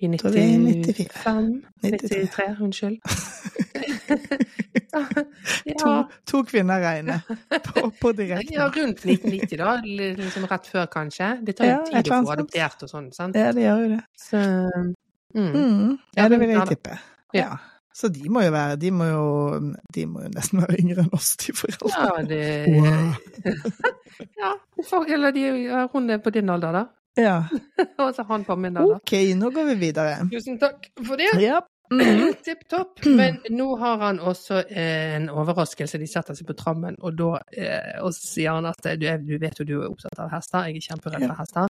[0.00, 1.04] i Da er vi i 94.
[1.22, 1.52] 95?
[1.84, 2.32] 93.
[2.32, 2.98] 93, unnskyld.
[5.64, 5.92] ja, To,
[6.28, 7.20] to kvinner regner
[7.64, 8.54] på, på direkten.
[8.54, 11.30] ja, rundt 1990 da, liksom rett før kanskje.
[11.42, 13.38] Det tar jo Ja, tid å få adoptert og sånn, sant?
[13.38, 14.00] Ja, det gjør jo det.
[14.20, 14.42] Så,
[15.34, 15.52] mm.
[15.52, 15.94] Mm.
[16.16, 16.98] Ja, det vil jeg tippe.
[17.34, 17.54] Ja.
[17.94, 19.26] Så de må jo være De må jo,
[19.94, 21.94] de må jo nesten være yngre enn oss, de foreldrene.
[21.94, 22.42] Ja, det
[22.74, 23.14] Wow.
[24.40, 24.50] Ja,
[24.86, 25.44] for, eller de,
[25.92, 26.84] hun er på din alder, da.
[27.18, 27.36] Ja.
[28.02, 28.98] Og så han på min alder.
[28.98, 30.16] OK, nå går vi videre.
[30.32, 31.30] Tusen takk for det.
[31.42, 31.60] Ja.
[31.92, 32.34] Mm.
[32.44, 33.04] Tipp topp.
[33.04, 36.00] Men nå har han også eh, en overraskelse.
[36.00, 39.36] De setter seg på trammen, og da eh, og sier han at eh, du, du
[39.42, 41.68] vet jo du er opptatt av hester, jeg er kjemperedd for hester.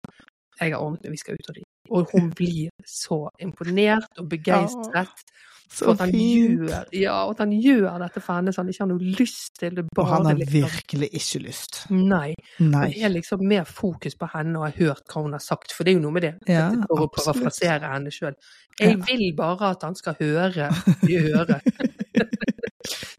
[0.60, 1.64] Jeg har ordnet det, vi skal ut og ri.
[1.90, 5.24] Og hun blir så imponert og begeistret
[5.70, 6.60] Så for at han fint.
[6.68, 9.56] gjør, ja, og at han gjør dette for henne, så han ikke har noe lyst
[9.58, 9.84] til det.
[9.96, 11.80] Og han har liksom virkelig ikke lyst.
[11.90, 12.34] Nei.
[12.62, 12.84] Nei.
[12.92, 15.86] Det er liksom mer fokus på henne og har hørt hva hun har sagt, for
[15.86, 16.34] det er jo noe med det.
[16.52, 18.38] Ja, for å parafrasere henne sjøl.
[18.78, 20.70] Jeg vil bare at han skal høre
[21.02, 21.60] de hører.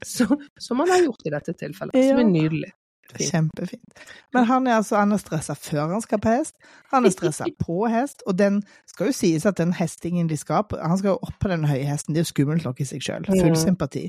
[0.06, 2.72] som han har gjort i dette tilfellet, som er nydelig.
[3.14, 3.32] Fint.
[3.32, 4.00] Kjempefint.
[4.34, 6.56] Men han er altså han er stressa før han skal på hest.
[6.92, 10.66] Han er stressa på hest, og den skal jo sies at den hestingen de skal
[10.70, 12.88] på Han skal jo opp på den høye hesten, det er jo skummelt nok i
[12.88, 13.28] seg sjøl.
[13.30, 14.08] Full sympati.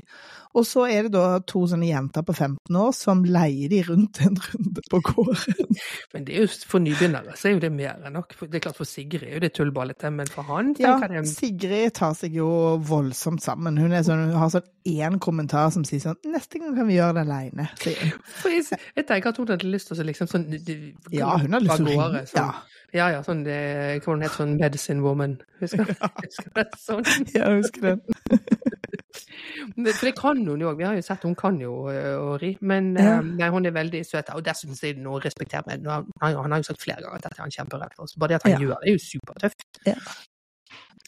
[0.57, 4.21] Og så er det da to sånne jenter på 15 år som leier de rundt
[4.25, 5.77] en runde på gården.
[6.13, 8.33] Men det er jo for nybegynnere, så er jo det mer enn nok.
[8.41, 11.93] Det er klart for Sigrid er jo det tullballete, men for han Ja, jeg Sigrid
[11.99, 12.49] tar seg jo
[12.87, 13.77] voldsomt sammen.
[13.77, 16.97] Hun, er sånn, hun har sånn én kommentar som sier sånn 'Neste gang kan vi
[16.97, 18.77] gjøre det aleine', sier hun.
[18.95, 20.45] Jeg, tenker at hun hadde lyst til å liksom sånn
[21.11, 22.25] Ja, hun hadde lyst til å ringe.
[22.27, 22.35] sånn.
[22.35, 22.49] Ja.
[22.93, 25.41] Ja, ja, sånn det, hva hun het, sånn Medicine Woman.
[25.59, 25.93] Husker du?
[26.01, 26.07] ja.
[26.55, 26.67] det?
[26.79, 27.03] Sånn.
[27.35, 28.01] Ja, jeg husker den.
[29.97, 30.77] For det kan hun jo òg.
[30.79, 32.53] Vi har jo sett hun kan jo å ri.
[32.61, 33.19] Men Ja.
[33.21, 34.29] nei, hun er veldig søt.
[34.35, 37.43] Og dessuten er Nå har- Han, han har jo sagt flere ganger at dette er
[37.43, 38.07] han kjemperedd for.
[38.17, 38.59] Bare det at han Ja.
[38.59, 39.61] gjør det, er jo supertøft.
[39.85, 39.95] Ja.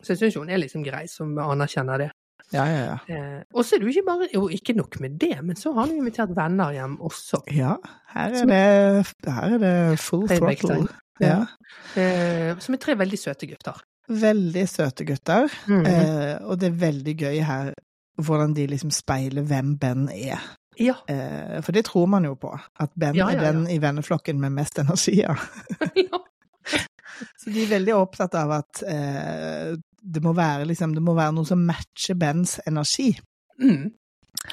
[0.03, 2.11] Så jeg syns hun er liksom grei som anerkjenner det.
[2.53, 2.95] Ja, ja, ja.
[3.15, 5.73] Eh, og så er det jo ikke bare Jo, ikke nok med det, men så
[5.75, 7.43] har han invitert venner hjem også.
[7.53, 7.75] Ja,
[8.15, 10.88] her er det, her er det full throttle.
[11.21, 11.43] Ja.
[11.99, 13.81] Eh, som er tre veldig søte gutter.
[14.09, 15.85] Veldig søte gutter, Mhm.
[15.85, 17.73] eh, og det er veldig gøy her
[18.19, 20.41] hvordan de liksom speiler hvem Ben er.
[20.79, 20.95] Ja.
[21.07, 24.39] Eh, for det tror man jo på, at Ben Ja, ja, er den i venneflokken
[24.39, 25.21] med mest energi.
[25.95, 26.17] Ja.
[27.39, 31.33] Så de er veldig opptatt av at eh, det, må være, liksom, det må være
[31.35, 33.12] noe som matcher Bens energi.
[33.62, 33.89] Mm.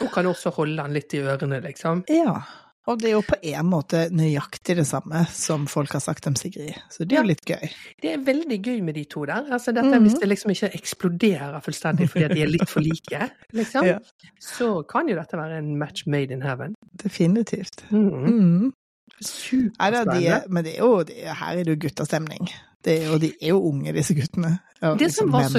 [0.02, 2.04] Og kan også holde han litt i ørene, liksom.
[2.10, 2.38] Ja.
[2.86, 6.36] Og det er jo på en måte nøyaktig det samme som folk har sagt om
[6.38, 7.64] Sigrid, så det er jo litt gøy.
[8.02, 9.48] Det er veldig gøy med de to der.
[9.50, 10.04] Altså dette, Mhm.
[10.06, 13.98] Hvis det liksom ikke eksploderer fullstendig fordi de er litt for like, liksom, Ja.
[14.40, 16.74] så kan jo dette være en match made in heaven.
[17.02, 17.82] Definitivt.
[17.90, 18.06] Mm.
[18.08, 18.26] Mm.
[18.30, 18.76] Nei da, de
[19.24, 20.26] Superspennende.
[20.26, 22.48] er, men det er jo, det er, her er det jo guttastemning.
[22.84, 24.58] Det er, og de er jo unge, disse guttene.
[24.82, 25.58] Ja, Det som liksom var så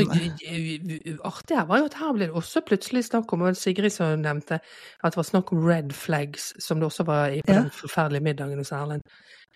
[1.25, 4.19] artig her, var jo at her ble det også plutselig snakk om, og Sigrid som
[4.21, 4.59] nevnte,
[5.03, 7.61] at det var snakk om red flags, som det også var i på Ja.
[7.65, 9.01] den forferdelige middagen hos Erlend.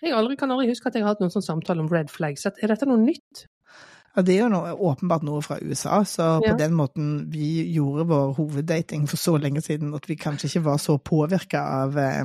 [0.02, 2.44] Jeg aldri, kan aldri huske at jeg har hatt noen sånn samtale om red flags.
[2.46, 3.46] Er dette noe nytt?
[4.16, 6.52] Ja, det er jo noe, åpenbart noe fra USA, så Ja.
[6.52, 10.64] på den måten vi gjorde vår hoveddating for så lenge siden at vi kanskje ikke
[10.64, 12.24] var så påvirka av eh,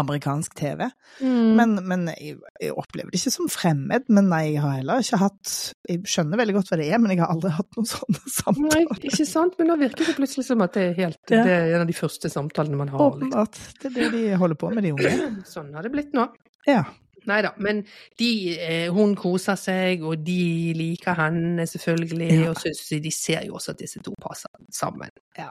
[0.00, 0.86] amerikansk TV.
[1.20, 1.50] Mm.
[1.58, 4.08] Men, men jeg, jeg opplever det ikke som fremmed.
[4.08, 5.52] Men nei, jeg har heller ikke hatt
[5.90, 8.88] Jeg skjønner veldig godt hva det er, men jeg har aldri hatt noen sånne samtaler.
[8.90, 9.56] Nei, ikke sant?
[9.60, 11.44] Men nå virker det plutselig som at det er helt Ja.
[11.46, 12.98] Det er en av de første samtalene man har.
[13.04, 13.30] Liksom.
[13.30, 13.62] Åpenbart.
[13.82, 15.14] Det er det de holder på med, de unge.
[15.54, 16.28] Sånn har det blitt nå.
[16.68, 16.82] Ja.
[17.24, 17.78] Nei da, men
[18.20, 18.26] de,
[18.60, 22.50] eh, hun koser seg, og de liker henne selvfølgelig, Ja.
[22.50, 25.08] og syns de ser jo også at disse to passer sammen.
[25.38, 25.48] Ja.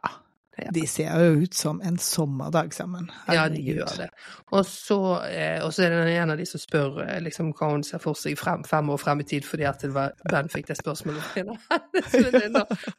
[0.73, 3.07] De ser jo ut som en sommerdag sammen.
[3.27, 4.09] Ja, de gjør det.
[4.53, 7.71] Og så, eh, og så er det en av de som spør eh, liksom, hva
[7.71, 10.51] hun ser for seg frem, fem år frem i tid, fordi at det var, Ben
[10.53, 11.23] fikk det spørsmålet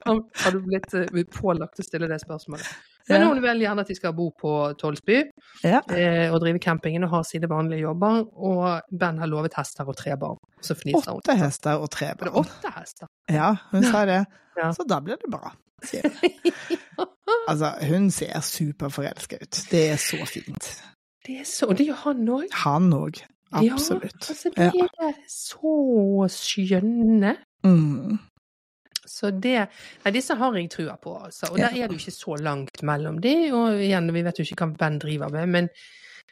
[0.05, 2.67] Har hadde blitt eh, pålagt å stille det spørsmålet.
[3.09, 5.19] Men hun vil gjerne at de skal bo på Tolsby
[5.64, 5.81] Ja.
[5.93, 9.97] eh, og drive campingen og ha sine vanlige jobber, og Ben har lovet hester og
[9.97, 10.38] tre barn.
[10.62, 11.21] Så fniser hun.
[11.21, 12.33] Åtte hester og tre barn.
[12.45, 13.07] åtte hester?
[13.31, 14.25] Ja, hun sa det.
[14.57, 14.69] Ja.
[14.71, 15.51] Så da blir det bra,
[15.83, 16.05] sier.
[17.49, 19.59] Altså, hun ser superforelska ut.
[19.71, 20.69] Det er så fint.
[21.27, 22.45] Det er så, og det gjør han òg.
[22.64, 23.19] Han òg.
[23.53, 24.29] Absolutt.
[24.29, 24.87] Ja, altså, de Ja.
[25.09, 27.35] er så skjønne.
[27.64, 28.19] Mm.
[29.14, 29.68] Så det
[30.05, 31.53] Nei, disse har jeg trua på, altså.
[31.53, 31.68] Og Ja.
[31.68, 34.64] der er det jo ikke så langt mellom de, og igjen, vi vet jo ikke
[34.64, 35.68] hva Ben driver med, men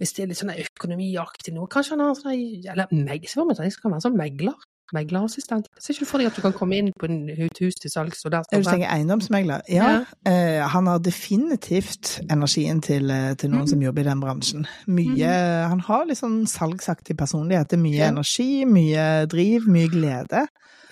[0.01, 3.45] hvis det er litt sånn økonomiaktig noe, kanskje han har sånn Eller meg, se for
[3.47, 4.55] meg at han være sånn megler.
[4.92, 5.68] Meglerassistent.
[5.81, 7.90] Ser ikke du for deg at du kan komme inn på en- et hus til
[7.90, 9.62] salgs, og der Er står du tenker eiendomsmegler?
[9.68, 10.05] Ja.
[10.27, 13.68] Eh, han har definitivt energien til, eh, til noen mm.
[13.68, 14.66] som jobber i den bransjen.
[14.87, 17.68] Mye Han har litt sånn salgsaktig personlighet.
[17.68, 18.09] Det er mye Ja.
[18.09, 20.47] energi, mye driv, mye glede.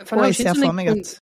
[0.07, 1.21] For Og jeg ser sånn for meg at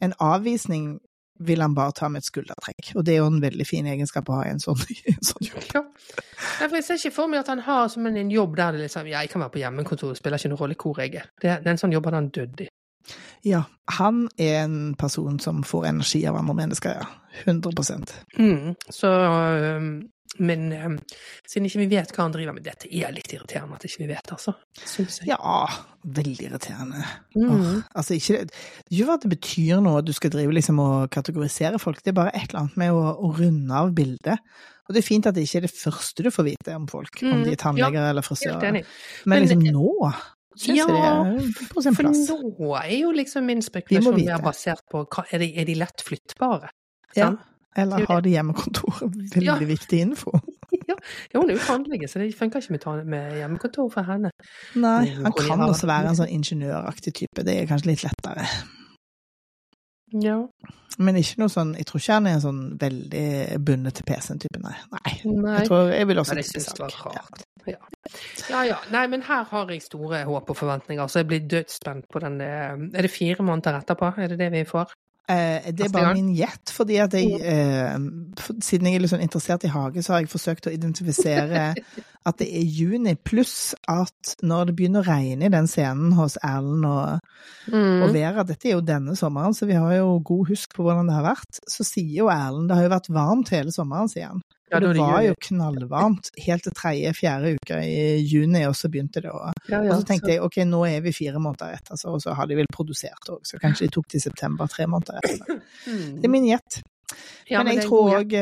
[0.00, 0.94] en avvisning
[1.38, 2.92] vil han bare ta med et skuldertrekk.
[2.94, 4.78] Og det er jo en veldig fin egenskap å ha i en sånn,
[5.10, 5.66] en sånn jobb.
[5.74, 5.82] Ja.
[5.82, 8.84] Nei, for jeg ser ikke for meg at han har som en, jobb der det
[8.84, 11.28] liksom Ja, jeg kan være på hjemmekontoret, spiller ikke noen rolle hvor jeg er.
[11.40, 12.70] Det, det er en sånn jobb han dødd i.
[13.44, 13.66] Ja,
[13.98, 17.10] han er en person som får energi av andre mennesker, ja.
[17.44, 19.88] 100 Mm, så øhm,
[20.38, 20.98] Men um,
[21.46, 24.08] siden ikke vi vet hva han driver med Dette er litt irriterende at ikke vi
[24.10, 24.54] vet, altså.
[24.82, 25.28] Synes jeg.
[25.30, 25.60] Ja,
[26.04, 27.04] veldig irriterende.
[27.36, 27.48] Mm.
[27.54, 30.80] Or, altså ikke, det ikke for at det betyr noe at du skal drive liksom
[30.82, 34.42] og kategorisere folk, det er bare et eller annet med å, å runde av bildet.
[34.84, 37.22] Og det er fint at det ikke er det første du får vite om folk,
[37.22, 38.72] om Mm, de er tannleger eller Helt frisører.
[38.72, 38.84] Men
[39.26, 40.12] Men- liksom nå
[40.54, 40.86] syns Ja,
[41.24, 45.48] det på sin For nå er jo liksom min spekulasjon mer basert på er, de,
[45.58, 46.68] er de lett flyttbare?
[47.16, 47.32] Ja.
[47.76, 49.00] Eller er har de hjemmekontor?
[49.34, 49.58] Veldig Ja.
[49.58, 50.34] viktig info.
[50.88, 50.96] Ja,
[51.38, 54.30] hun er jo tannlege, så det funker ikke med, med hjemmekontor for henne.
[54.74, 58.48] Nei, han kan også være en sånn ingeniøraktig type, det er kanskje litt lettere.
[60.22, 60.40] Ja.
[60.98, 63.24] Men ikke noe sånn, jeg tror ikke han er en sånn veldig
[63.66, 64.74] bundet til PC-en-type, nei.
[64.94, 65.14] Nei.
[65.30, 65.54] Nei.
[65.60, 66.98] Jeg tror jeg vil også Men jeg syns det var.
[66.98, 67.22] Ja.
[67.22, 67.46] rart.
[67.66, 67.78] Ja.
[68.50, 68.76] ja ja.
[68.94, 72.38] Nei, men her har jeg store håp og forventninger, så jeg blir dødsspent på den
[72.44, 74.12] eh, Er det fire måneder etterpå?
[74.18, 74.94] Er det det vi får?
[75.24, 77.94] Eh, det er bare min gjett, fordi at jeg, eh,
[78.36, 81.70] for, siden jeg er sånn interessert i hage, så har jeg forsøkt å identifisere
[82.28, 86.36] at det er juni, pluss at når det begynner å regne i den scenen hos
[86.44, 87.24] Erlend og,
[87.72, 91.08] og Vera, dette er jo denne sommeren, så vi har jo god husk på hvordan
[91.08, 94.28] det har vært, så sier jo Erlend det har jo vært varmt hele sommeren, sier
[94.28, 94.44] han.
[94.74, 95.28] Ja, det det var juni.
[95.30, 100.00] jo knallvarmt helt til tredje-fjerde uke i juni, og så begynte det å Ja, Og
[100.00, 102.56] så tenkte jeg ok, nå er vi fire måneder etter, så, og så har de
[102.58, 105.62] vel produsert òg, så kanskje de tok det i september, tre måneder etter.
[105.86, 106.18] Mm.
[106.20, 106.82] Det er min gjett.
[107.46, 108.32] Ja, men men jeg tror god òg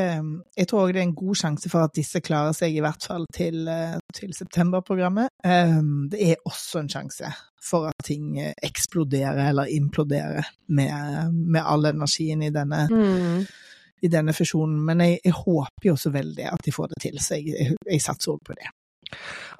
[0.57, 3.03] jeg tror også det er en god sjanse for at disse klarer seg i hvert
[3.05, 5.29] fall til, eh, til septemberprogrammet.
[5.45, 11.61] Um, Det er også en sjanse for at ting eh, eksploderer eller imploderer med, med
[11.65, 13.47] all energien i denne, Mm.
[14.03, 14.81] I denne fusjonen.
[14.87, 17.77] Men jeg, jeg håper jo så veldig at de får det til, så jeg, jeg,
[17.87, 18.71] jeg satser òg på det.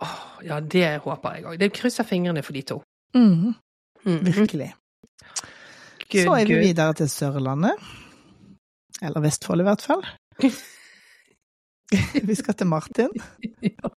[0.03, 1.59] Åh, ja, det håper jeg òg.
[1.61, 2.81] Det krysser fingrene for de to.
[3.17, 3.53] Mm,
[4.05, 4.25] Mm.
[4.27, 4.73] virkelig.
[6.11, 6.65] Good, så er vi good.
[6.67, 7.77] videre til Sørlandet.
[9.03, 10.03] Eller Vestfold, i hvert fall.
[12.29, 13.13] vi skal til Martin.
[13.63, 13.89] Ja,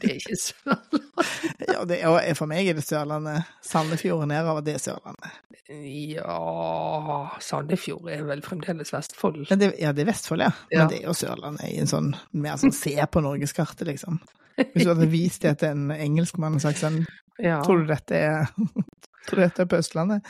[0.00, 1.04] det er ikke Sørlandet.
[1.68, 3.48] Ja, det er, for meg er det Sørlandet.
[3.64, 5.36] Sandefjord og nedover, det er Sørlandet.
[5.68, 6.36] Ja
[7.44, 9.42] Sandefjord er vel fremdeles Vestfold.
[9.50, 10.52] Men det, ja, det er Vestfold, ja.
[10.72, 10.82] Ja.
[10.82, 14.20] Men det er jo Sørlandet i en sånn mer sånn se på norgeskartet, liksom.
[14.58, 17.02] Hvis du hadde vist det til en engelskmann og sagt sånn
[17.38, 17.60] Ja.
[17.62, 18.48] Tror du dette er
[19.28, 20.24] Tror dette er på Østlandet?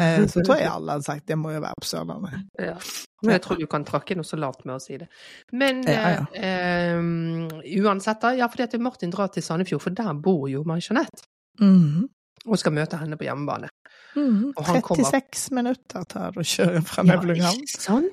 [0.00, 2.44] Eh, så tror jeg alle hadde sagt det må jo være på Sørlandet.
[2.62, 2.76] Ja.
[3.22, 5.08] Men jeg tror du kan trakke noe så lavt med å si det.
[5.52, 6.26] Men Ja, ja.
[6.34, 7.48] eh, em,
[7.82, 8.34] uansett, da.
[8.38, 11.26] Ja, fordi at Martin drar til Sandefjord, for der bor jo May-Jeanette.
[11.60, 12.06] Mm.
[12.46, 13.68] Og skal møte henne på hjemmebane.
[14.14, 14.52] Mm.
[14.56, 17.52] Og han kommer- 36 minutter tar det å kjøre fra Ja,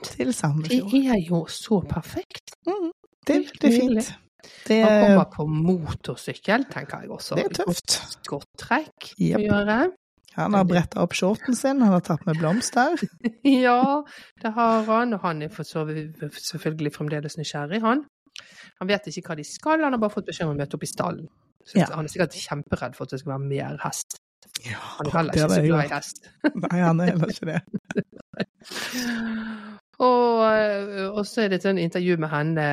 [0.04, 0.91] til Sandefjord.
[0.91, 2.56] Det er jo så perfekt.
[2.68, 2.91] Mm.
[3.26, 4.15] Det, det er fint.
[4.65, 7.36] Det Han er, kommer på motorsykkel, tenker jeg også.
[7.36, 8.20] det er tøft.
[8.28, 9.39] Godt trekk yep.
[9.39, 9.78] å gjøre.
[10.36, 13.00] Han har bretta opp shorten sin, han har tatt med blomster.
[13.45, 14.04] Ja,
[14.41, 18.00] det har han, og han er selvfølgelig fremdeles nysgjerrig, han.
[18.82, 20.84] Han vet ikke hva de skal, han har bare fått beskjed om å møte opp
[20.84, 21.28] i stallen.
[21.74, 21.88] Ja.
[21.95, 24.10] Han er sikkert kjemperedd for at det skal være mer hest.
[24.63, 26.17] Ja, Han er heller ikke så glad i hest.
[26.54, 27.62] Nei, han er heller ikke det.
[30.04, 32.64] Og, eh, og så er det et sånn intervju med henne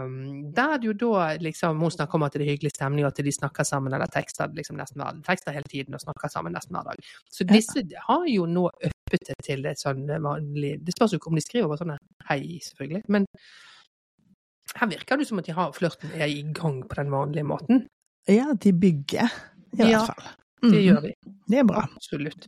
[0.00, 0.14] um,
[0.56, 3.20] der det jo da liksom Hun snakker om at det er hyggelig stemning, og at
[3.24, 6.78] de snakker sammen, eller tekster liksom nesten hver tekster hele tiden og snakker sammen nesten
[6.78, 7.04] hver dag.
[7.28, 11.32] Så disse har jo nå øppet det til et sånn vanlig Det spørs jo ikke
[11.34, 11.96] om de skriver bare sånn
[12.30, 13.28] hei, selvfølgelig, men
[14.78, 17.86] her virker det som at de har flørten er i gang på den vanlige måten.
[18.30, 19.32] Ja, de bygger,
[19.74, 20.28] i hvert Ja, fall.
[20.62, 20.82] Det Mhm.
[20.84, 21.14] gjør vi.
[21.48, 21.86] Det er bra.
[21.96, 22.46] Absolutt.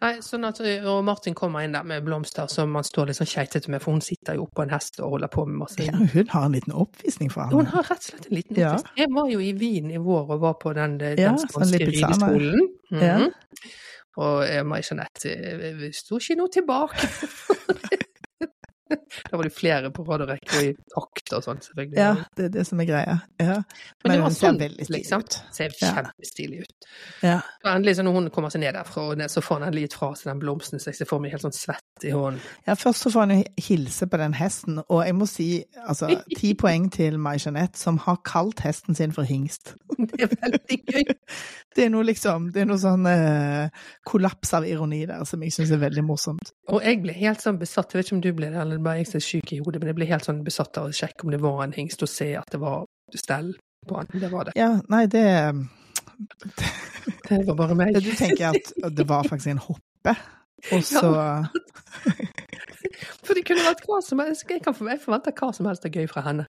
[0.00, 3.26] Nei, sånn at, og Martin kommer inn der med blomster som man står litt sånn
[3.28, 5.92] keitete med, for hun sitter jo oppå en hest og holder på med masse Ja,
[5.92, 8.70] hun har en liten oppvisning for Hun har rett og slett en liten Ja.
[8.76, 8.96] oppvisning.
[8.96, 11.92] Jeg var jo i Wien i vår og var på den, den Ja, spanske sånn
[11.92, 12.68] rideskolen.
[12.92, 13.02] Mhm.
[13.02, 13.28] Ja.
[14.16, 16.96] Og eh, May-Jeanette eh, sto ikke noe tilbake.
[19.30, 21.98] da var det flere på rad og rekke og i takt og sånn, selvfølgelig.
[22.00, 23.16] Ja, det er det som er greia.
[23.40, 23.56] Ja.
[24.02, 25.24] Men det var sånn, liksom.
[25.24, 25.38] ut.
[25.54, 26.88] Ser kjempestilig ut.
[27.24, 27.38] Ja.
[27.64, 30.10] Og endelig, så når hun kommer seg ned derfra, så får han endelig gitt fra
[30.18, 32.40] seg den blomsten, så jeg ser for meg helt sånn svett i hånden.
[32.66, 35.48] ja, først så får han jo hilse på den hesten, og jeg må si
[35.84, 39.74] altså ti poeng til May-Jeanette, som har kalt hesten sin for hingst.
[39.98, 41.14] Det er veldig gøy.
[41.76, 45.54] Det er noe liksom, det er noe sånn eh, kollaps av ironi der som jeg
[45.54, 46.50] syns er veldig morsomt.
[46.74, 48.86] Og jeg ble helt sånn besatt, jeg vet ikke om du ble det, eller er
[48.86, 50.96] bare jeg som er syk i hodet, men jeg ble helt sånn besatt av å
[51.00, 53.52] sjekke om det var en hingst, og se at det var stell
[53.86, 54.10] på han.
[54.12, 54.56] Det var det.
[54.58, 55.26] Ja, nei, det
[57.28, 57.94] Det var bare meg.
[58.02, 60.16] Du tenker at det var faktisk en hoppe,
[60.72, 61.10] og så
[63.24, 64.44] For det kunne vært hva som helst.
[64.50, 66.46] Jeg kan forvente hva som helst er gøy fra henne.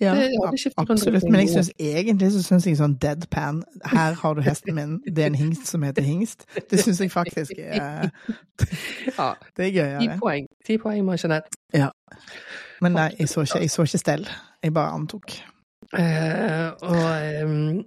[0.00, 1.24] Ja, Det hadde absolutt.
[1.30, 3.60] Men jeg synes, egentlig så syns jeg sånn deadpan
[3.92, 6.46] Her har du hesten min, det er en hingst som heter hingst.
[6.70, 8.10] Det syns jeg faktisk er
[9.18, 10.18] Ja, Det er ti gøyere.
[10.22, 10.48] poeng.
[10.66, 11.16] Ti poeng, må
[11.74, 11.90] Ja.
[12.80, 14.28] Men nei, jeg så ikke, jeg så ikke stell.
[14.62, 15.32] Jeg bare antok.
[15.92, 17.82] Uh, og um,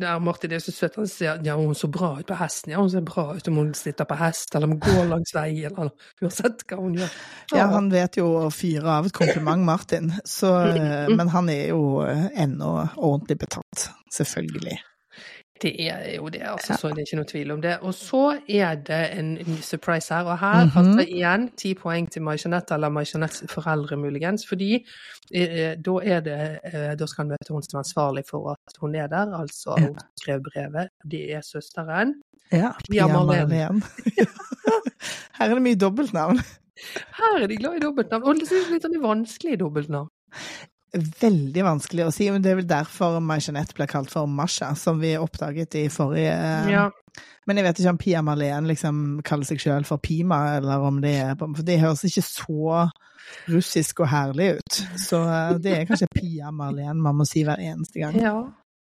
[0.00, 2.72] der Martin er så søt, han sier ja, hun så bra ut på hesten.
[2.72, 5.34] Ja, hun ser bra ut om hun sitter på hest, eller om hun går langs
[5.36, 7.18] vei, eller uansett hva hun gjør.
[7.52, 10.14] Ja, han vet jo å fyre av et kompliment, Martin.
[10.24, 10.52] Så,
[11.18, 14.80] men han er jo ennå ordentlig betalt, Selvfølgelig.
[15.62, 17.76] Det er jo det, altså, så det er ikke noe tvil om det.
[17.86, 19.28] Og så er det en
[19.62, 20.78] surprise her, og her Mhm.
[20.80, 24.84] altså igjen ti poeng til May-Jeanette, eller May-Jeanettes foreldre muligens, fordi
[25.34, 28.76] eh, da er det, eh, da skal han møte hun som er ansvarlig for at
[28.80, 29.86] hun er der, altså Ja.
[29.86, 32.14] hun skrev brevet, det er søsteren.
[32.52, 33.12] Ja, Pia Pia.
[33.12, 33.82] Marlene.
[35.38, 36.38] Her er det mye dobbeltnavn.
[37.16, 40.08] Her er de glad i dobbeltnavn, og det er litt sånn vanskelige dobbeltnavn.
[40.92, 44.98] Veldig vanskelig å si, men det er vel derfor May-Jeanette ble kalt for Masha, som
[45.00, 46.90] vi oppdaget i forrige eh, Ja.
[47.48, 51.00] Men jeg vet ikke om Pia Marlene liksom kaller seg sjøl for Pima, eller om
[51.02, 52.86] det er For det høres ikke så
[53.50, 54.78] russisk og herlig ut.
[55.00, 58.18] Så eh, det er kanskje Pia Marlene man må si hver eneste gang.
[58.20, 58.36] ja.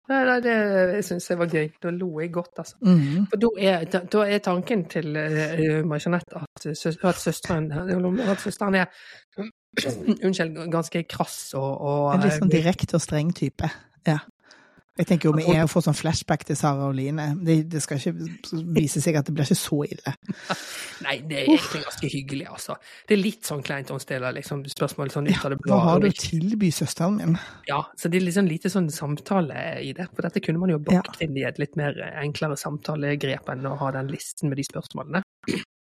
[0.09, 1.67] Nei, nei, det syns jeg var gøy.
[1.85, 2.79] Da lo jeg godt, altså.
[2.81, 3.27] Mhm.
[3.29, 8.79] For da er, da, da er tanken til uh, May-Jeanette at, at søsteren at søsteren
[8.81, 8.87] er
[10.27, 13.69] Unnskyld, ganske krass og, og En litt sånn direkte og streng type.
[14.09, 14.23] Ja.
[14.99, 17.29] Jeg tenker jo vi er å få sånn flashback til Sara og Line.
[17.47, 20.15] Det, det skal ikke vise seg at det blir ikke så ille.
[21.07, 22.75] Nei, det er egentlig ganske hyggelig, altså.
[23.07, 25.71] Det er litt sånn kleint å stille liksom, spørsmål sånn ut av det blå.
[25.71, 27.39] Hva har du å tilby søsteren min?
[27.71, 30.09] Ja, så det er liksom lite sånn samtale i det.
[30.17, 33.79] For dette kunne man jo bakt inn i et litt mer enklere samtalegrep enn å
[33.79, 35.23] ha den listen med de spørsmålene.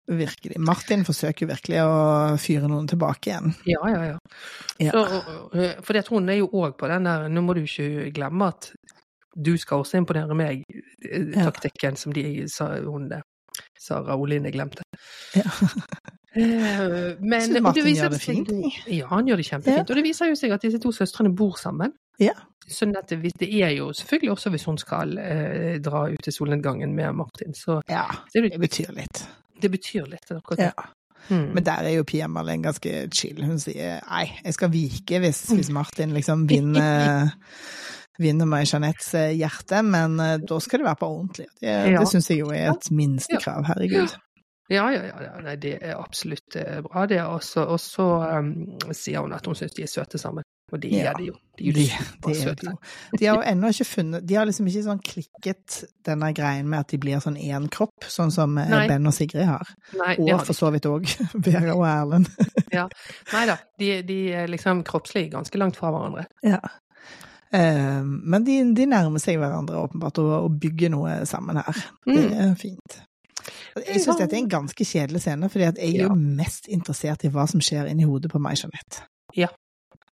[0.06, 0.58] Virkelig.
[0.60, 1.92] Martin forsøker jo virkelig å
[2.40, 3.54] fyre noen tilbake igjen.
[3.64, 4.18] Ja, ja, ja.
[4.82, 4.92] Ja.
[4.92, 5.22] Så,
[5.80, 8.72] for det, hun er jo òg på den der 'nå må du ikke glemme at
[9.34, 13.22] du skal også imponere meg'-taktikken som de sa hun det.
[13.80, 14.82] Sara Oline glemte.
[15.34, 15.50] Ja.
[16.34, 18.48] Eh, Men Martin viser gjør det fint,
[18.90, 19.90] Ja, han gjør det kjempefint.
[19.90, 21.92] Og det viser jo seg at disse to søstrene bor sammen.
[22.18, 22.34] Ja.
[22.66, 26.94] Sånn at det, er jo selvfølgelig også hvis hun skal eh, dra ut til solnedgangen
[26.96, 29.26] med Martin, så Ja, det betyr litt.
[29.64, 30.30] Det betyr litt.
[30.60, 30.72] Ja.
[31.30, 31.46] Mm.
[31.56, 33.40] Men der er jo Pia Marlene ganske chill.
[33.48, 37.32] Hun sier nei, jeg skal vike hvis, hvis Martin liksom vinner
[38.22, 41.48] vinner meg Jeanettes eh, hjerte, men eh, da skal det være på ordentlig.
[41.58, 41.98] Det, Ja.
[41.98, 44.14] det syns jeg jo er et minstekrav, herregud.
[44.72, 45.32] Ja, ja, ja, ja.
[45.44, 47.20] Nei, det er absolutt eh, bra, det.
[47.26, 48.06] Og så
[48.38, 48.52] um,
[48.96, 50.46] sier hun at hun syns de er søte sammen.
[50.72, 51.34] Og det Ja, er de jo.
[51.58, 52.72] De er jo De, er de supersøte.
[53.20, 56.80] De har jo ennå ikke funnet De har liksom ikke sånn klikket denne greien med
[56.80, 58.86] at de blir sånn én kropp, sånn som eh, Nei.
[58.88, 59.68] Ben og Sigrid har.
[60.00, 61.04] Nei, Og har for så vidt òg
[61.46, 62.30] Vera og Erlend.
[62.72, 63.58] Nei da.
[63.78, 66.24] De, de er liksom kroppslig ganske langt fra hverandre.
[66.42, 66.58] Ja.
[67.54, 71.84] Eh, men de, de nærmer seg hverandre åpenbart, og, og bygger noe sammen her.
[72.06, 72.32] Det Mm.
[72.48, 72.98] er fint.
[73.76, 76.08] Jeg syns dette er en ganske kjedelig scene, fordi jeg er Ja.
[76.08, 79.04] jo mest interessert i hva som skjer inni hodet på meg, Jeanette.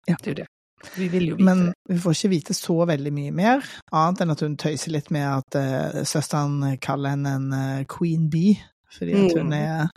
[0.07, 0.49] Det er jo det.
[0.97, 3.63] Vi vil jo vite Men vi får ikke vite så veldig mye mer,
[3.95, 8.27] annet enn at hun tøyser litt med at uh, søsteren kaller henne en uh, queen
[8.33, 8.57] bee,
[8.91, 9.55] fordi at hun Mm.
[9.61, 9.93] er,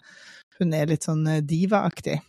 [0.59, 2.19] hun er litt sånn eh, diva-aktig.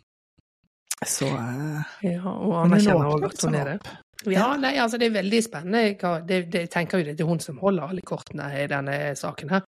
[1.04, 3.94] Så uh, Ja, og anerkjenner òg at hun er det.
[4.32, 6.22] Ja, nei, altså det er veldig spennende.
[6.26, 9.52] Det, det, jeg tenker jo det er hun som holder alle kortene i denne saken
[9.52, 9.66] her.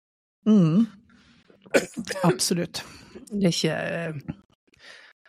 [0.49, 0.87] Mm.
[2.25, 2.81] Absolutt.
[3.29, 4.35] Det er ikke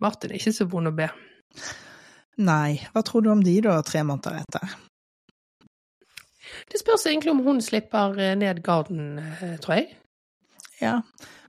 [0.01, 1.09] Martin er ikke så vond å be.
[2.37, 4.75] Nei, hva tror du om de da, tre måneder etter?
[6.71, 9.91] Det spørs egentlig om hun slipper eh, ned garden, eh, tror jeg.
[10.81, 11.01] Ja,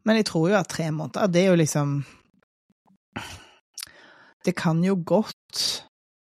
[0.05, 2.03] men jeg tror jo at tre måneder, det er jo liksom
[4.45, 5.85] Det kan jo godt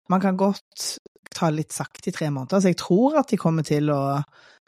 [0.10, 0.98] Man kan godt
[1.38, 4.18] ta litt sakte i tre måneder, så jeg tror at de kommer til å,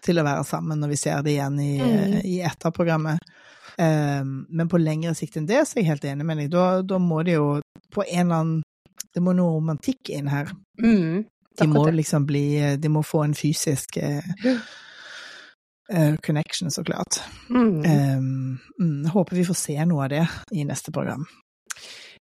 [0.06, 2.18] til å være sammen når vi ser det igjen i, Mm.
[2.30, 3.18] i etterprogrammet.
[3.80, 6.52] Um, men på lengre sikt enn det, så er jeg helt enig med deg.
[6.54, 7.48] Da, da må det jo
[7.96, 8.62] på en eller annen
[9.14, 10.52] Det må noe romantikk inn her.
[10.82, 11.26] Mm,
[11.60, 14.24] De må liksom bli De må få en fysisk eh,
[15.92, 17.22] eh, connection, så klart.
[17.50, 17.82] Mm.
[17.84, 21.26] Um, mm, håper vi får se noe av det i neste program.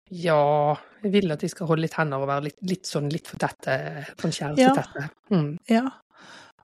[0.09, 3.27] Ja, jeg vil at de skal holde litt hender og være litt, litt sånn litt
[3.29, 3.75] for tette,
[4.17, 4.71] sånn Ja.
[4.73, 5.09] kjærestetette.
[5.29, 5.51] Mm.
[5.69, 5.83] Ja.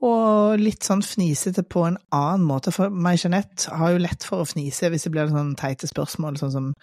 [0.03, 4.41] Og litt sånn fnisete på en annen måte, for meg Jeanette har jo lett for
[4.43, 6.73] å fnise hvis det blir sånn teite spørsmål, sånn som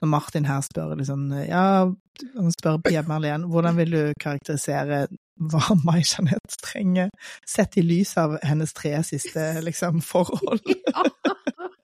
[0.00, 1.90] når Martin her spør liksom Ja,
[2.36, 5.06] han spør Pia Marlene, hvordan vil du karakterisere
[5.42, 7.10] hva Mai Jeanette trenger,
[7.48, 10.62] sett i lys av hennes tre siste liksom forhold?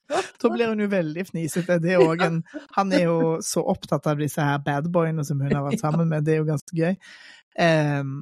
[0.09, 1.77] Da blir hun jo veldig fnisete.
[1.83, 2.39] Det er også en,
[2.77, 6.25] han er jo så opptatt av disse her badboyene som hun har vært sammen med,
[6.25, 6.95] det er jo ganske gøy.
[7.61, 8.13] Um,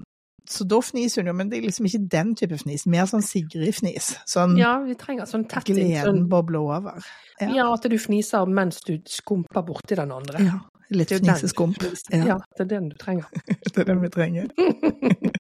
[0.51, 3.25] så da fniser hun jo, men det er liksom ikke den type fnis, mer sånn
[3.27, 4.13] Sigrid-fnis.
[4.31, 7.09] Sånn Ja, vi trenger sånn tett gleden Sånn, bobler over.
[7.41, 7.51] Ja.
[7.51, 10.43] ja, at du fniser mens du skumper borti den andre.
[10.47, 10.61] Ja,
[10.91, 11.77] litt fniseskump.
[12.13, 12.25] Ja.
[12.27, 13.27] Ja, det er den du trenger.
[13.75, 14.47] Det er den vi trenger.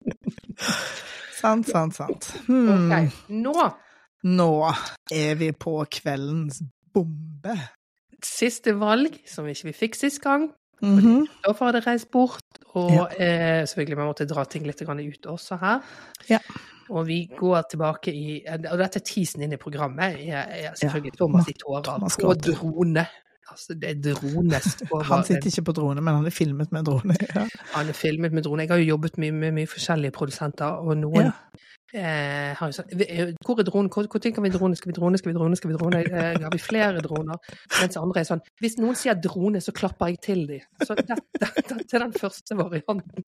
[1.40, 2.30] sant, sant, sant.
[2.46, 2.90] Hmm.
[2.90, 3.54] Ok, nå
[4.26, 4.48] Nå
[5.14, 6.62] er vi på kveldens
[6.94, 7.54] bombe.
[8.24, 10.48] siste valg, som ikke vi fikk sist gang.
[10.80, 12.42] Da Kristoffer hadde reist bort,
[12.74, 13.04] og Ja.
[13.16, 15.80] eh, selvfølgelig vi måtte dra ting litt ut også her.
[16.28, 16.38] Ja.
[16.90, 20.18] Og vi går tilbake i Og dette er teasen inn i programmet.
[20.18, 23.06] Jeg, jeg, selvfølgelig Thomas i tårer og drone.
[23.50, 24.82] Altså, det er dronest.
[24.90, 27.16] over Han sitter ikke på drone, men han er filmet med drone.
[27.36, 27.46] Ja.
[27.74, 28.62] Han er filmet med drone.
[28.62, 31.30] Jeg har jo jobbet mye med mye forskjellige produsenter, og noen Ja.
[31.96, 33.90] Eh, har jo sagt Hvor er dronen?
[33.92, 34.76] Hvor, hvor tenker vi drone?
[34.76, 35.18] Skal vi drone?
[35.18, 35.56] Skal vi drone?
[35.56, 36.02] Skal vi drone?
[36.04, 37.40] Eh, har vi flere droner?
[37.80, 40.64] Mens andre er sånn Hvis noen sier drone, så klapper jeg til dem.
[40.84, 41.16] Så dette,
[41.96, 43.24] er den første varianten.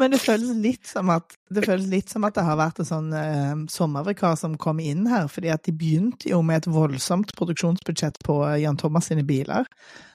[0.00, 3.10] Men det føles litt som at det litt som at det har vært en sånn
[3.16, 8.20] eh, sommervikar som kom inn her, fordi at de begynte jo med et voldsomt produksjonsbudsjett
[8.26, 9.68] på eh, Jan Thomas sine biler.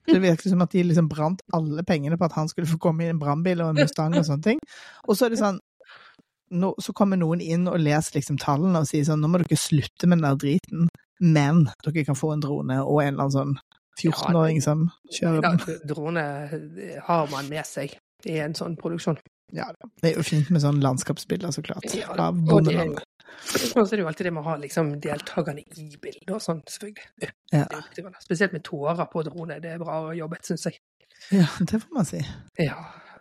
[0.05, 2.77] Så det virker som at de liksom brant alle pengene på at han skulle få
[2.81, 4.61] komme i en brannbil og en Mustang og sånne ting.
[5.09, 5.57] Og så er det sånn
[6.51, 9.57] nå, Så kommer noen inn og leser liksom tallene og sier sånn Nå må dere
[9.57, 10.89] slutte med den der driten,
[11.19, 13.55] men dere kan få en drone og en eller annen sånn
[14.01, 15.79] 14-åring som kjører Ja, den.
[15.87, 16.25] drone
[17.07, 17.95] har man med seg
[18.27, 19.17] i en sånn produksjon.
[19.55, 19.69] Ja,
[20.01, 21.85] det er jo fint med sånn landskapsbilder, så klart.
[21.95, 23.03] Ja, Av bondelandet.
[23.75, 26.41] Og så er det jo alltid det med å ha liksom, deltakerne i bildet og
[26.43, 27.29] sånn, selvfølgelig.
[27.53, 27.65] Ja.
[28.23, 29.59] Spesielt med tårer på drone.
[29.63, 30.79] Det er bra jobbet, syns jeg.
[31.31, 32.19] Ja, det får man si.
[32.59, 32.75] Ja.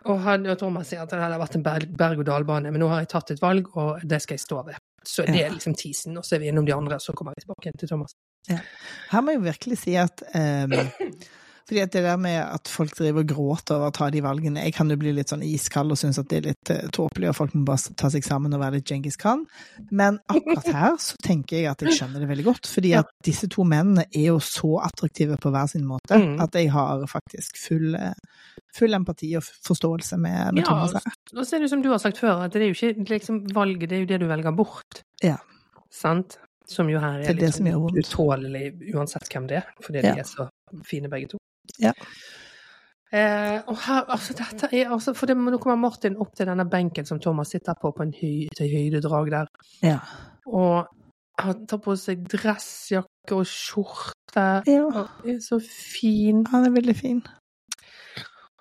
[0.05, 3.01] Og han og Thomas sier at det hadde vært en berg- berg-og-dal-bane, men nå har
[3.03, 4.77] jeg tatt et valg, og det skal jeg stå ved.
[5.05, 7.33] Så det er liksom teasen, og så er vi innom de andre, og så kommer
[7.37, 8.13] vi tilbake til Thomas.
[8.49, 10.73] Her må jeg virkelig si at um,
[11.67, 14.61] fordi at det der med at folk driver og gråter over å ta de valgene
[14.67, 17.29] Jeg kan jo bli litt sånn iskald og synes at det er litt uh, tåpelig,
[17.31, 19.45] og folk må bare ta seg sammen og være litt Djengis Khan.
[19.91, 22.69] Men akkurat her så tenker jeg at jeg skjønner det veldig godt.
[22.69, 26.39] Fordi at disse to mennene er jo så attraktive på hver sin måte Mm.
[26.41, 28.13] at jeg har faktisk full, eh,
[28.77, 31.13] full empati og forståelse med, med Ja, Thomas her.
[31.35, 33.41] Og så er det som du har sagt før, at det er jo ikke liksom
[33.53, 35.01] valget, det er jo det du velger bort.
[35.23, 35.37] Ja.
[35.91, 36.37] Sant?
[36.67, 40.13] Som jo her Det er er litt liksom utålelig uansett hvem det er, fordi Ja.
[40.15, 40.47] de er så
[40.83, 41.37] fine begge to.
[41.79, 41.93] Ja.
[43.15, 46.65] Eh, og her, altså dette er altså, for det, Nå kommer Martin opp til denne
[46.67, 49.51] benken som Thomas sitter på, på en høy, til høydedrag der.
[49.85, 49.99] Ja.
[50.49, 50.87] Og
[51.39, 54.45] han tar på seg dressjakke og skjorte.
[54.67, 54.83] ja.
[54.89, 56.45] Og er så fin.
[56.51, 57.23] Han er veldig fin.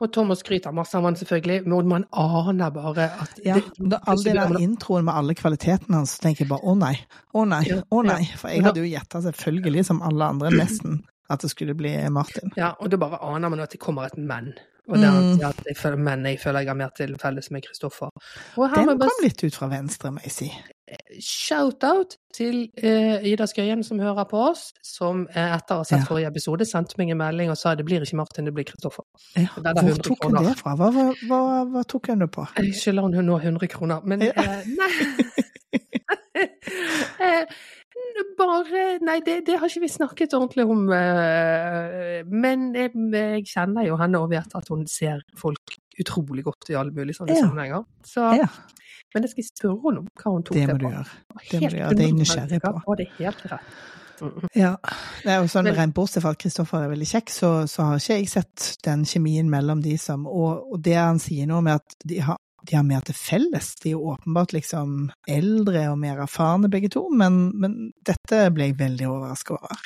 [0.02, 4.22] Og Thomas skryter masse av han selvfølgelig, men man aner bare at Ja, det- all
[4.24, 6.96] den der introen med alle kvalitetene hans, tenker jeg bare å nei,
[7.32, 8.24] å nei, å nei.
[8.36, 12.52] For jeg hadde jo gjetta selvfølgelig, som alle andre nesten, at det skulle bli Martin.
[12.56, 14.52] Ja, og da bare aner man at det kommer et men.
[14.88, 15.40] Og det er Mm.
[15.48, 18.10] at jeg føler, menn jeg føler jeg har mer til felles med Kristoffer.
[18.56, 20.50] Den bare kom litt ut fra venstre, må jeg si.
[21.18, 26.00] shout-out til uh, Ida Skøyen som hører på oss, som uh, etter å ha sett
[26.02, 26.04] Ja.
[26.04, 29.02] forrige episode sendte meg en melding og sa det blir ikke Martin, det blir Kristoffer.
[29.36, 29.46] Ja.
[29.56, 30.76] Hvor tok hun det fra?
[30.76, 32.44] Hva, hva, hva tok hun det på?
[32.60, 34.32] Jeg skylder hun nå 100 kroner, men Ja.
[34.36, 34.92] uh, nei.
[38.38, 40.84] bare Nei, det, det har ikke vi snakket ordentlig om.
[40.94, 46.70] eh, Men jeg, jeg kjenner jo henne og vet at hun ser folk utrolig godt
[46.70, 47.42] i alle mulige sånne Ja.
[47.46, 47.84] sammenhenger.
[48.04, 48.48] Så, Ja,
[49.14, 50.78] men jeg skal spørre henne om hva hun tok det det, på.
[51.50, 52.72] Det må du gjøre, det er jeg nysgjerrig på.
[52.86, 53.76] Og det er helt rett.
[54.22, 54.48] Mm.
[54.54, 54.76] Ja.
[55.26, 58.18] Er jo sånn, Rent bortsett fra at Kristoffer er veldig kjekk, så, så har ikke
[58.20, 61.96] jeg sett den kjemien mellom de som Og, og det han sier nå med at
[62.06, 63.74] de har, de har mer til felles.
[63.82, 67.74] De er jo åpenbart liksom eldre og mer erfarne begge to, men, men
[68.06, 69.82] dette ble jeg veldig overrasket over.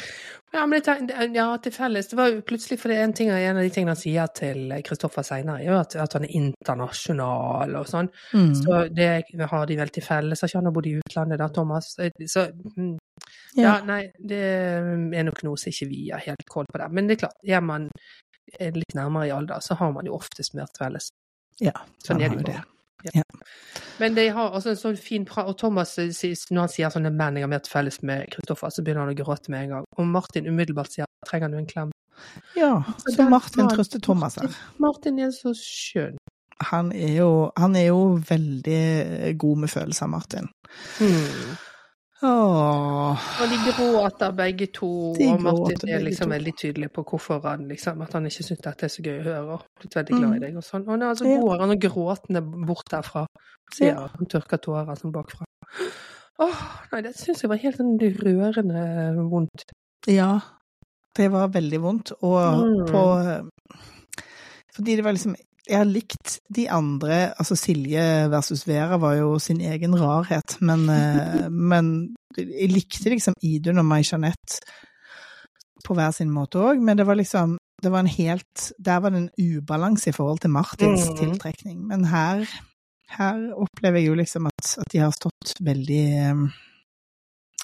[0.55, 2.09] Ja, men det, ja, til felles.
[2.09, 5.27] Det var jo plutselig fordi en, ting, en av de tingene han sier til Kristoffer
[5.27, 8.09] seinere, er jo at, at han er internasjonal og sånn.
[8.33, 8.55] Mm.
[8.63, 9.11] Så det
[9.51, 10.45] har de vel til felles.
[10.45, 11.93] Har ikke han bodd i utlandet da, Thomas?
[11.99, 12.97] Så mm,
[13.59, 13.77] ja, ja.
[13.89, 16.95] nei, det er nok noe som ikke vi har helt koll på der.
[16.95, 17.91] Men det er klart, er man
[18.57, 21.11] litt nærmere i alder, så har man jo oftest mer til felles.
[21.63, 22.59] Ja, Sånn er det jo.
[22.59, 22.65] Ja.
[23.15, 23.23] Ja.
[23.99, 25.45] Men de har altså en sånn fin pra...
[25.51, 26.11] Og Thomas, eh,
[26.51, 29.15] når han sier sånne menn jeg har mer til felles med Kristoffer, så begynner han
[29.15, 29.87] å gråte med en gang.
[29.99, 31.95] Og Martin umiddelbart sier trenger du en klem?
[32.59, 34.51] Ja, Så så Martin trøster Thomas her.
[34.83, 36.19] Martin er så skjønn.
[36.73, 40.51] Han er jo, han er jo veldig god med følelser, Martin.
[40.99, 41.55] Hmm.
[42.23, 47.39] Åh, Og de gråter begge to, De og Martin er liksom veldig tydelig på hvorfor
[47.47, 50.17] han liksom, at han ikke syns dette er så gøy å høre, og blitt veldig
[50.17, 50.41] glad i Mm.
[50.41, 50.89] deg og sånn.
[50.89, 51.41] Og så Ja.
[51.41, 53.27] går han og gråtende bort derfra,
[53.73, 54.09] sier Ja.
[54.09, 55.45] han tørker tårer sånn bakfra.
[56.41, 56.59] Åh,
[56.93, 59.63] nei, det syns jeg var helt sånn rørende vondt.
[60.07, 60.41] Ja,
[61.15, 62.87] det var veldig vondt, og Mm.
[62.87, 63.51] på
[64.75, 65.35] Fordi det var liksom
[65.69, 68.03] Jeg har likt de andre Altså Silje
[68.33, 71.91] versus Vera var jo sin egen rarhet, men, eh, men
[72.37, 74.61] jeg likte liksom Idun og May-Jeanette
[75.85, 79.13] på hver sin måte òg, men det var liksom det var en helt Der var
[79.15, 81.17] det en ubalanse i forhold til Martins Mm.
[81.17, 81.87] tiltrekning.
[81.87, 82.43] Men her,
[83.09, 86.43] her opplever jeg jo liksom at, at de har stått veldig eh,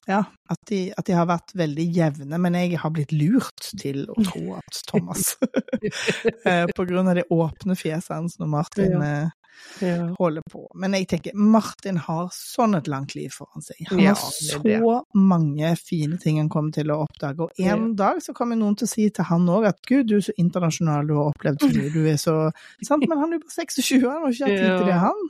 [0.06, 4.04] ja, at de, at de har vært veldig jevne, men jeg har blitt lurt til
[4.12, 5.36] å tro at Thomas
[6.44, 9.08] eh, På grunn av det åpne fjeset hans når Martin Ja.
[9.24, 9.32] eh,
[9.80, 10.08] Ja.
[10.18, 10.64] holder på.
[10.74, 13.84] Men jeg tenker, Martin har sånn et langt liv foran seg.
[13.88, 14.80] Han Ja, har så det.
[15.14, 18.88] mange fine ting han kommer til å oppdage, og en dag så kommer noen til
[18.88, 21.70] å si til han òg at gud, du er så internasjonal, du har opplevd så
[21.70, 22.34] mye, du er så
[22.90, 24.98] Sant, men han er jo bare 26, han har ikke hatt tid til det, Ja.
[25.06, 25.22] han.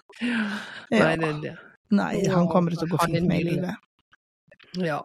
[0.90, 1.54] Nei, det er det.
[2.00, 3.76] Nei, han kommer til å gå fint med i livet.
[4.82, 5.02] Ja.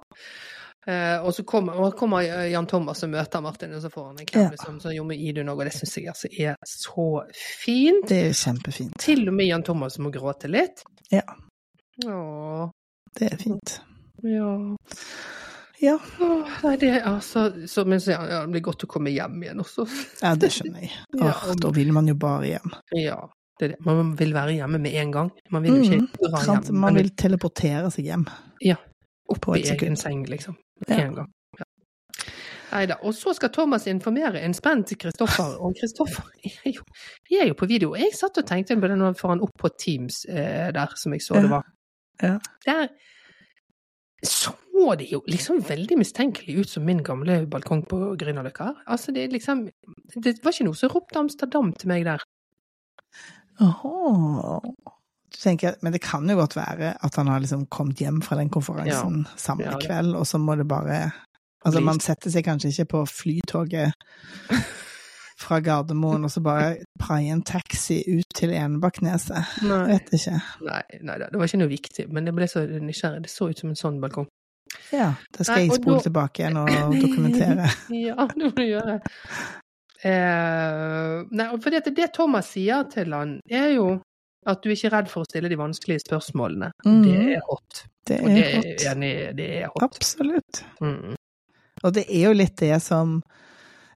[0.89, 4.25] Uh, og så kommer, kommer Jan Thomas og møter Martin, og så får han en
[4.29, 4.49] klem, Ja.
[4.55, 7.05] liksom, så gjorde Idun òg, og det syns jeg altså er så
[7.35, 8.07] fint.
[8.09, 8.95] Det er kjempefint.
[9.03, 10.81] Til og med Jan Thomas må gråte litt.
[11.11, 11.21] Ja.
[12.07, 12.69] Åh,
[13.19, 13.81] Det er fint.
[14.23, 14.75] ja.
[15.81, 15.93] Ja.
[16.19, 19.13] Åh, nei, det er altså så, Men så ja, ja, det blir godt å komme
[19.13, 19.85] hjem igjen også.
[20.21, 20.91] Ja, det skjønner jeg.
[21.21, 22.73] Ja, Åh, da vil man jo bare hjem.
[22.99, 23.21] Ja,
[23.61, 23.77] det det.
[23.87, 25.31] Man vil være hjemme med en gang.
[25.51, 26.67] Man vil jo ikke Mm, dra sant?
[26.67, 26.79] hjem.
[26.83, 28.25] Man vil teleportere seg hjem.
[28.27, 28.85] opp
[29.37, 30.57] på i egen seng, liksom.
[30.87, 30.95] Ja.
[31.03, 31.29] En gang.
[31.59, 31.67] Ja.
[32.71, 32.99] Neida.
[33.03, 36.29] Og så skal Thomas informere en spent Kristoffer, og Kristoffer
[36.69, 37.95] er er jo på video.
[37.95, 41.21] Jeg satt og tenkte på det når han opp på Teams eh, der, som jeg
[41.21, 41.69] så det var.
[42.21, 42.37] Ja.
[42.65, 42.89] Der
[44.23, 44.51] så
[44.99, 48.73] det jo liksom veldig mistenkelig ut som min gamle balkong på Grünerløkka.
[48.87, 49.69] Altså, det liksom
[50.15, 52.23] Det var ikke noe som ropte Amsterdam til meg der.
[53.63, 54.59] Åhå.
[55.35, 58.49] Tenker, men det kan jo godt være at han har liksom kommet hjem fra den
[58.49, 61.11] konferansen samme Ja, kveld, og så må det bare
[61.65, 63.91] Altså, man setter seg kanskje ikke på flytoget
[65.43, 69.59] fra Gardermoen og så bare praie en taxi ut til Enebakkneset.
[69.63, 70.37] Jeg vet ikke.
[70.67, 73.25] Nei, nei det var ikke noe viktig, men det ble så nysgjerrig.
[73.27, 74.27] Det så ut som en sånn balkong.
[74.93, 77.69] Ja, da skal Nei, jeg spole da- tilbake igjen og dokumentere.
[78.07, 78.99] Ja, det må du gjøre.
[79.99, 83.97] Eh, nei, for det, det Thomas sier til han, er jo
[84.47, 86.71] at du ikke er redd for å stille de vanskelige spørsmålene.
[86.85, 87.01] Mm.
[87.03, 87.83] Det er hot.
[88.07, 88.85] Det Og det er er hot.
[88.95, 89.13] enig.
[89.37, 89.83] Det er hot.
[89.83, 90.63] Absolutt.
[90.81, 91.15] Mm.
[91.83, 93.21] Og det er jo litt det som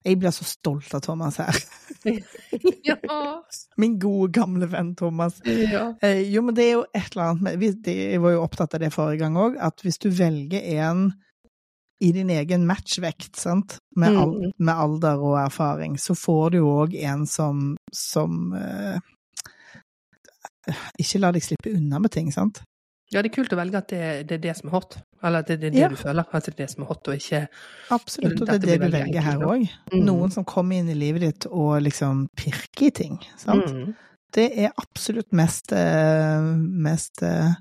[0.05, 1.55] Jeg blir så stolt av Thomas her.
[2.83, 2.95] ja.
[3.79, 5.37] Min gode, gamle venn Thomas.
[5.47, 5.93] ja.
[6.03, 8.81] Eh, jo, men det er jo et eller annet med Jeg var jo opptatt av
[8.83, 11.13] det forrige gang òg, at hvis du velger en
[12.03, 14.51] i din egen matchvekt, sant, med, al Mm.
[14.59, 18.99] med alder og erfaring, så får du jo òg en som, som eh,
[20.99, 22.61] ikke la deg slippe unna med ting, sant?
[23.13, 24.95] ja, det er kult å velge at det, det er det som er hot.
[25.21, 25.87] Eller at det, det er det Ja.
[25.91, 26.25] du føler.
[26.33, 27.41] At det er det som er hot, og ikke
[27.93, 29.67] Absolutt, og det er det du velger her òg.
[29.91, 29.99] Mm.
[30.07, 33.69] Noen som kommer inn i livet ditt og liksom pirker i ting, sant?
[33.69, 33.93] Mm.
[34.33, 36.41] Det er absolutt mest, eh,
[36.87, 37.53] mest eh,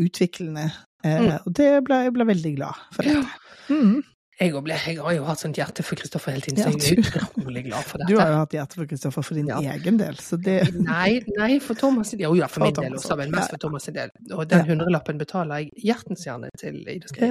[0.00, 0.70] utviklende,
[1.04, 1.38] eh, Mm.
[1.46, 3.28] og det ble, jeg ble veldig glad for dette.
[3.68, 3.76] Ja.
[3.76, 4.02] Mm.
[4.42, 7.04] Jeg, ble, jeg har jo hatt sånt hjerte for Kristoffer hele tiden, så jeg er
[7.22, 8.08] utrolig glad for dette.
[8.12, 9.58] Du har jo hatt hjerte for Kristoffer for din Ja.
[9.76, 10.56] egen del, så det
[10.88, 12.26] Nei, nei, for Thomas sin del.
[12.28, 14.10] Jo, ja, for For min del også, men mest for Thomas sin del.
[14.34, 17.22] Og den hundrelappen betaler jeg hjertens gjerne til Ida Skog.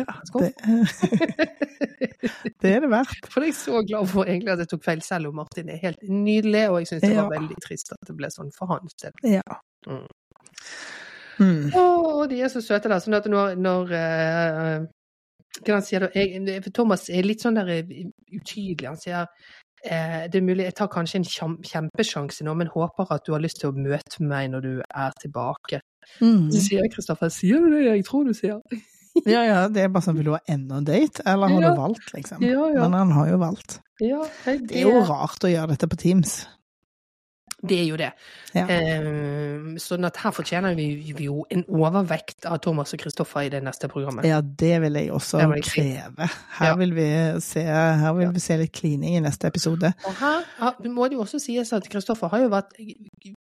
[0.47, 0.55] det,
[2.61, 3.27] det er det verdt.
[3.33, 5.79] For jeg er så glad for egentlig at jeg tok feil, selv om Martin er
[5.81, 8.97] helt nydelig, og jeg syns det var veldig trist at det ble sånn for hans
[9.01, 9.13] del.
[9.37, 9.59] Ja.
[9.89, 10.05] Mm.
[11.41, 11.69] Mm.
[11.73, 11.83] Å,
[12.29, 12.99] de er så søte, da.
[13.01, 14.75] Sånn at når, når eh,
[15.65, 17.89] hva han sier da, jeg, Thomas er litt sånn der eh,
[18.31, 18.87] utydelig.
[18.87, 19.25] Han sier
[19.83, 21.27] eh, det er mulig, jeg tar kanskje en
[21.67, 25.11] kjempesjanse nå, men håper at du har lyst til å møte meg når du er
[25.21, 25.81] tilbake.
[26.21, 26.47] Mm.
[26.53, 28.61] Så sier jeg, Kristoffer, sier du det jeg tror du sier?
[29.27, 31.71] Ja, ja, det er bare sånn, vil du ha enda en date, eller har Ja.
[31.75, 32.45] du valgt, liksom?
[32.47, 32.85] Ja, ja.
[32.85, 33.73] Men han har jo valgt.
[33.99, 36.37] Ja, nei, Det er jo rart å gjøre dette på Teams.
[37.61, 38.07] Det er jo det.
[38.57, 38.63] Ja.
[38.65, 43.51] Um, sånn at her fortjener vi, vi jo en overvekt av Thomas og Kristoffer i
[43.53, 44.25] det neste programmet.
[44.25, 46.29] Ja, det vil jeg også vil jeg kreve.
[46.57, 46.75] Her Ja.
[46.79, 47.05] vil vi
[47.45, 48.31] se, her vil Ja.
[48.31, 49.93] vi se litt klining i neste episode.
[50.07, 52.73] Og her ja, må det jo også sies at Kristoffer har jo vært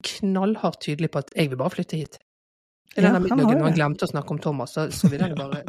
[0.03, 2.19] knallhardt tydelig på at jeg vil bare flytte hit.
[2.97, 5.07] I Ja, denne han har middagen når han glemte å snakke om Thomas, så, så
[5.09, 5.63] vil han bare,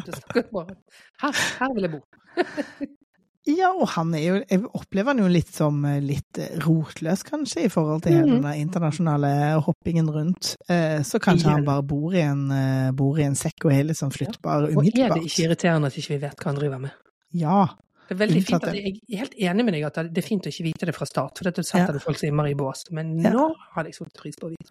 [0.53, 0.77] bare
[1.23, 2.01] her, her vil jeg bo.
[3.49, 7.25] Ja, og han er jo Jeg opplever han jo litt som eh, litt eh, rotløs,
[7.27, 8.37] kanskje, i forhold til mm.
[8.37, 9.33] Den internasjonale
[9.67, 10.53] hoppingen rundt.
[10.71, 12.45] Eh, Så kanskje han bare bor i en,
[12.95, 15.99] bor i en sekk og er litt sånn flyttbar Og er det ikke irriterende at
[15.99, 16.95] ikke vi vet hva han driver med?
[17.35, 17.65] Ja.
[18.07, 18.77] Det er veldig fint at.
[18.77, 21.07] Jeg er helt enig med deg at det er fint å ikke vite det fra
[21.09, 21.71] start, for dette Ja.
[21.73, 22.85] setter du folk så innmari i bås.
[22.93, 23.31] Men Ja.
[23.33, 24.71] nå hadde jeg satt pris på å vite.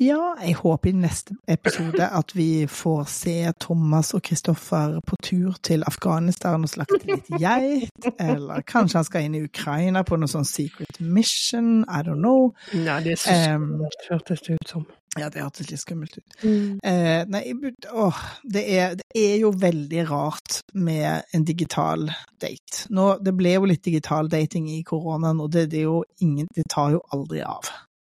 [0.00, 5.58] Ja, jeg håper i neste episode at vi får se Thomas og Kristoffer på tur
[5.62, 8.08] til Afghanistan og slakte litt geit.
[8.18, 11.84] Eller kanskje han skal inn i Ukraina på noe sånn secret mission.
[11.84, 12.50] I don't know.
[12.72, 14.88] Nei, det er så skummelt, hørtes det ut som.
[15.20, 16.36] Ja, det hørtes litt skummelt ut.
[16.42, 17.44] Eh, nei,
[17.92, 22.08] åh, det er, det er jo veldig rart med en digital
[22.40, 22.88] date.
[22.90, 26.48] Nå, det ble jo litt digital dating i koronaen, og det, det er jo ingen
[26.56, 27.68] Det tar jo aldri av.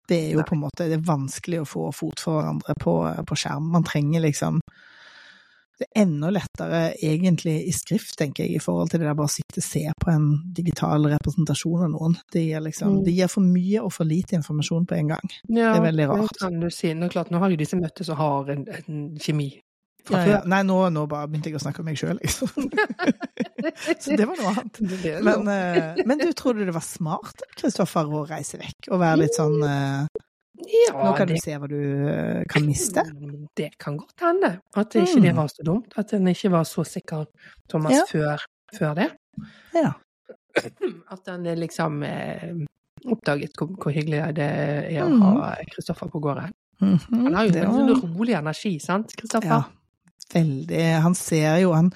[0.08, 2.96] Det er jo på en måte Det er vanskelig å få fot for hverandre på,
[3.28, 3.70] på skjerm.
[3.72, 4.60] Man trenger liksom
[5.74, 9.26] Det er enda lettere egentlig i skrift, tenker jeg, i forhold til det der bare
[9.26, 12.14] å sitte og se på en digital representasjon av noen.
[12.30, 13.04] Det gir liksom Mm.
[13.04, 15.34] Det gir for mye og for lite informasjon på en gang.
[15.48, 16.30] Ja, Det er veldig rart.
[16.30, 16.94] Det kan du si.
[16.94, 19.50] Nå, klart, nå har jo disse møttes og har en, en kjemi
[20.12, 20.42] Ja.
[20.44, 22.50] Nei, nå, nå begynte jeg å snakke om meg sjøl, liksom.
[24.02, 24.80] Så det var noe annet.
[25.02, 29.22] Det Men, eh, men du trodde det var smart, Kristoffer, å reise vekk og være
[29.22, 30.24] litt sånn eh,
[30.64, 33.02] ja, Nå kan du se hva du eh, kan miste.
[33.58, 34.50] det kan godt hende.
[34.76, 35.96] At ikke det ikke var så dumt.
[36.00, 37.24] At en ikke var så sikker,
[37.72, 38.04] Thomas, Ja.
[38.12, 38.44] før,
[38.76, 39.08] før det.
[39.76, 39.94] Ja.
[41.16, 42.02] At en liksom
[43.10, 45.24] oppdaget hvor, hvor hyggelig det er å Mm.
[45.24, 46.52] ha Kristoffer på gården.
[46.80, 49.48] Mhm, Han har jo en rolig energi, sant, Kristoffer?
[49.48, 49.62] Ja,
[50.32, 50.84] veldig.
[51.02, 51.92] Han ser jo Han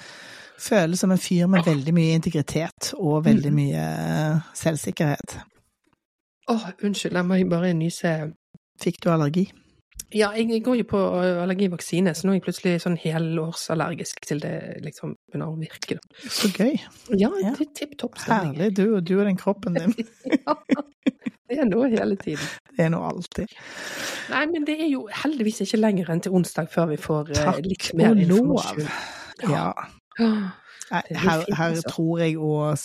[0.59, 3.55] føles som en fyr med veldig mye integritet og veldig Mm.
[3.55, 4.57] mye selvsikkerhet.
[4.59, 5.39] selvsikkerhet.
[6.51, 8.33] Åh, unnskyld, jeg må bare nyse.
[8.83, 9.51] Fikk du allergi?
[10.15, 10.99] Ja, jeg, går jo på
[11.43, 15.99] allergivaksine, så nå er jeg plutselig sånn helårsallergisk til det liksom begynner å.
[16.31, 16.79] Så gøy.
[17.19, 17.53] Ja, Ja.
[17.77, 18.57] tipp topp stemning.
[18.57, 18.75] Herlig.
[18.77, 19.95] Du og du og den kroppen din.
[20.47, 20.55] Ja,
[21.49, 22.45] det er noe hele tiden.
[22.77, 23.53] Det er noe alltid.
[24.31, 27.61] Nei, men det er jo heldigvis ikke lenger enn til onsdag før vi får Takk
[27.67, 28.39] litt mer og lov.
[28.39, 28.89] informasjon.
[29.49, 29.69] Ja.
[30.19, 30.33] Ja.
[30.89, 31.83] Her, her altså.
[31.93, 32.79] tror jeg og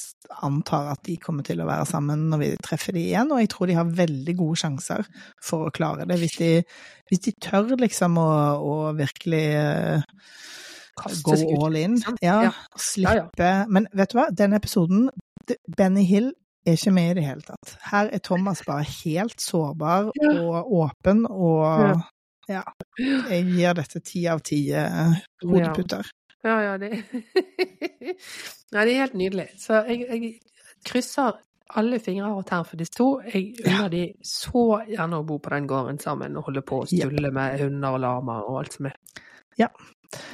[0.44, 3.50] antar at de kommer til å være sammen når vi treffer de igjen, og jeg
[3.54, 5.06] tror de har veldig gode sjanser
[5.42, 6.50] for å klare det, hvis de,
[7.08, 8.28] hvis de tør liksom å,
[8.60, 10.04] å virkelig eh,
[11.00, 11.96] ut, all in.
[12.22, 12.52] Ja, Ja.
[12.76, 15.08] slippe Men vet du hva, denne episoden
[15.78, 16.34] Benny Hill
[16.66, 17.76] er ikke med i det hele tatt.
[17.92, 22.02] Her er Thomas bare helt sårbar og åpen, og
[22.50, 22.64] ja.
[23.00, 25.48] Jeg gir dette ti av ti hodeputer.
[25.48, 26.12] hodeputter.
[26.44, 26.90] Ja, ja, det
[28.74, 29.48] Nei, det er helt nydelig.
[29.62, 30.34] Så jeg, jeg
[30.84, 31.38] krysser
[31.80, 33.08] alle fingre og tær for disse to.
[33.24, 36.90] Jeg unner de så gjerne å bo på den gården sammen og holde på å
[36.90, 39.00] stulle med hunder og lama og alt som er.
[39.58, 39.72] Ja.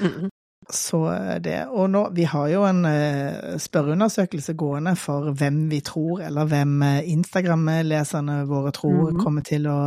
[0.01, 0.29] Mhm.
[0.69, 0.99] Så
[1.41, 6.45] det, og nå, vi har jo en eh, spørreundersøkelse gående for hvem vi tror, eller
[6.45, 9.23] hvem eh, Instagram-leserne våre tror Mhm.
[9.23, 9.79] kommer til å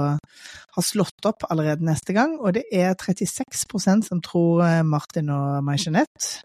[0.74, 5.62] ha slått opp allerede neste gang, og det er 36% som tror eh, Martin og
[5.62, 6.43] May-Jeanette.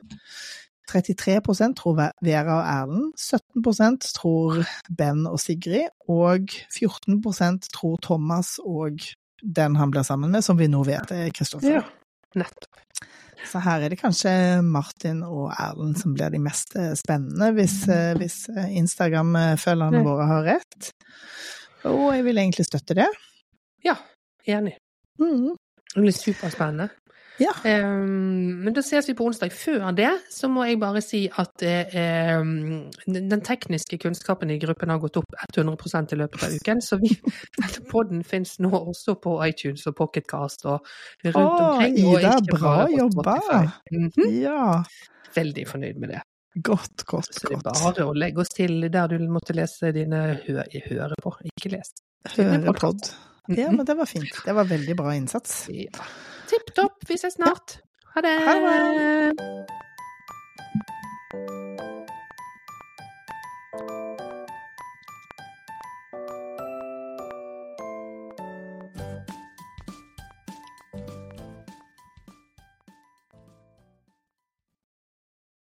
[0.87, 4.61] 33% tror Vera og Erlend, 17% tror
[4.97, 9.01] Ben og Sigrid, og 14% tror Thomas og
[9.43, 11.81] den han blir sammen med, som vi nå vet er Kristoffer.
[11.81, 11.81] Ja,
[12.37, 12.73] nettopp.
[13.47, 14.31] Så her er det kanskje
[14.65, 20.07] Martin og Erlend som blir de mest eh, spennende, hvis, eh, hvis eh, Instagram-følgerne Mm.
[20.09, 20.89] våre har rett.
[21.87, 23.07] Og jeg vil egentlig støtte det.
[23.85, 23.95] Ja,
[24.47, 24.75] enig.
[25.21, 25.53] Mm.
[25.93, 26.89] Det blir superspennende.
[27.39, 27.51] Ja.
[27.63, 29.51] Um, men da ses vi på onsdag.
[29.53, 31.63] Før det så må jeg bare si at
[32.41, 36.81] um, den tekniske kunnskapen i gruppen har gått opp 100 i løpet av uken.
[36.81, 37.11] Så vi,
[37.59, 40.81] denne podden fins nå også på iTunes og Pocketcast og
[41.25, 41.99] rundt omkring.
[42.07, 43.37] og Ida, ikke bra jobba.
[43.37, 43.69] Spotify.
[43.93, 44.41] -hmm.
[44.41, 44.83] Ja.
[45.35, 46.21] Veldig fornøyd med det.
[46.63, 50.39] Godt, godt, Så det er bare å legge oss til der du måtte lese dine
[50.47, 51.93] hø høre på, ikke lese.
[52.33, 53.11] Hørepod.
[53.49, 53.77] Ja, Mhm.
[53.77, 54.31] men det var fint.
[54.45, 55.67] Det var veldig bra innsats.
[55.69, 55.89] Ja.
[56.47, 57.03] Tipp topp.
[57.07, 57.79] Vi ses snart.
[58.15, 58.39] Ha det.
[58.47, 59.67] Ha det.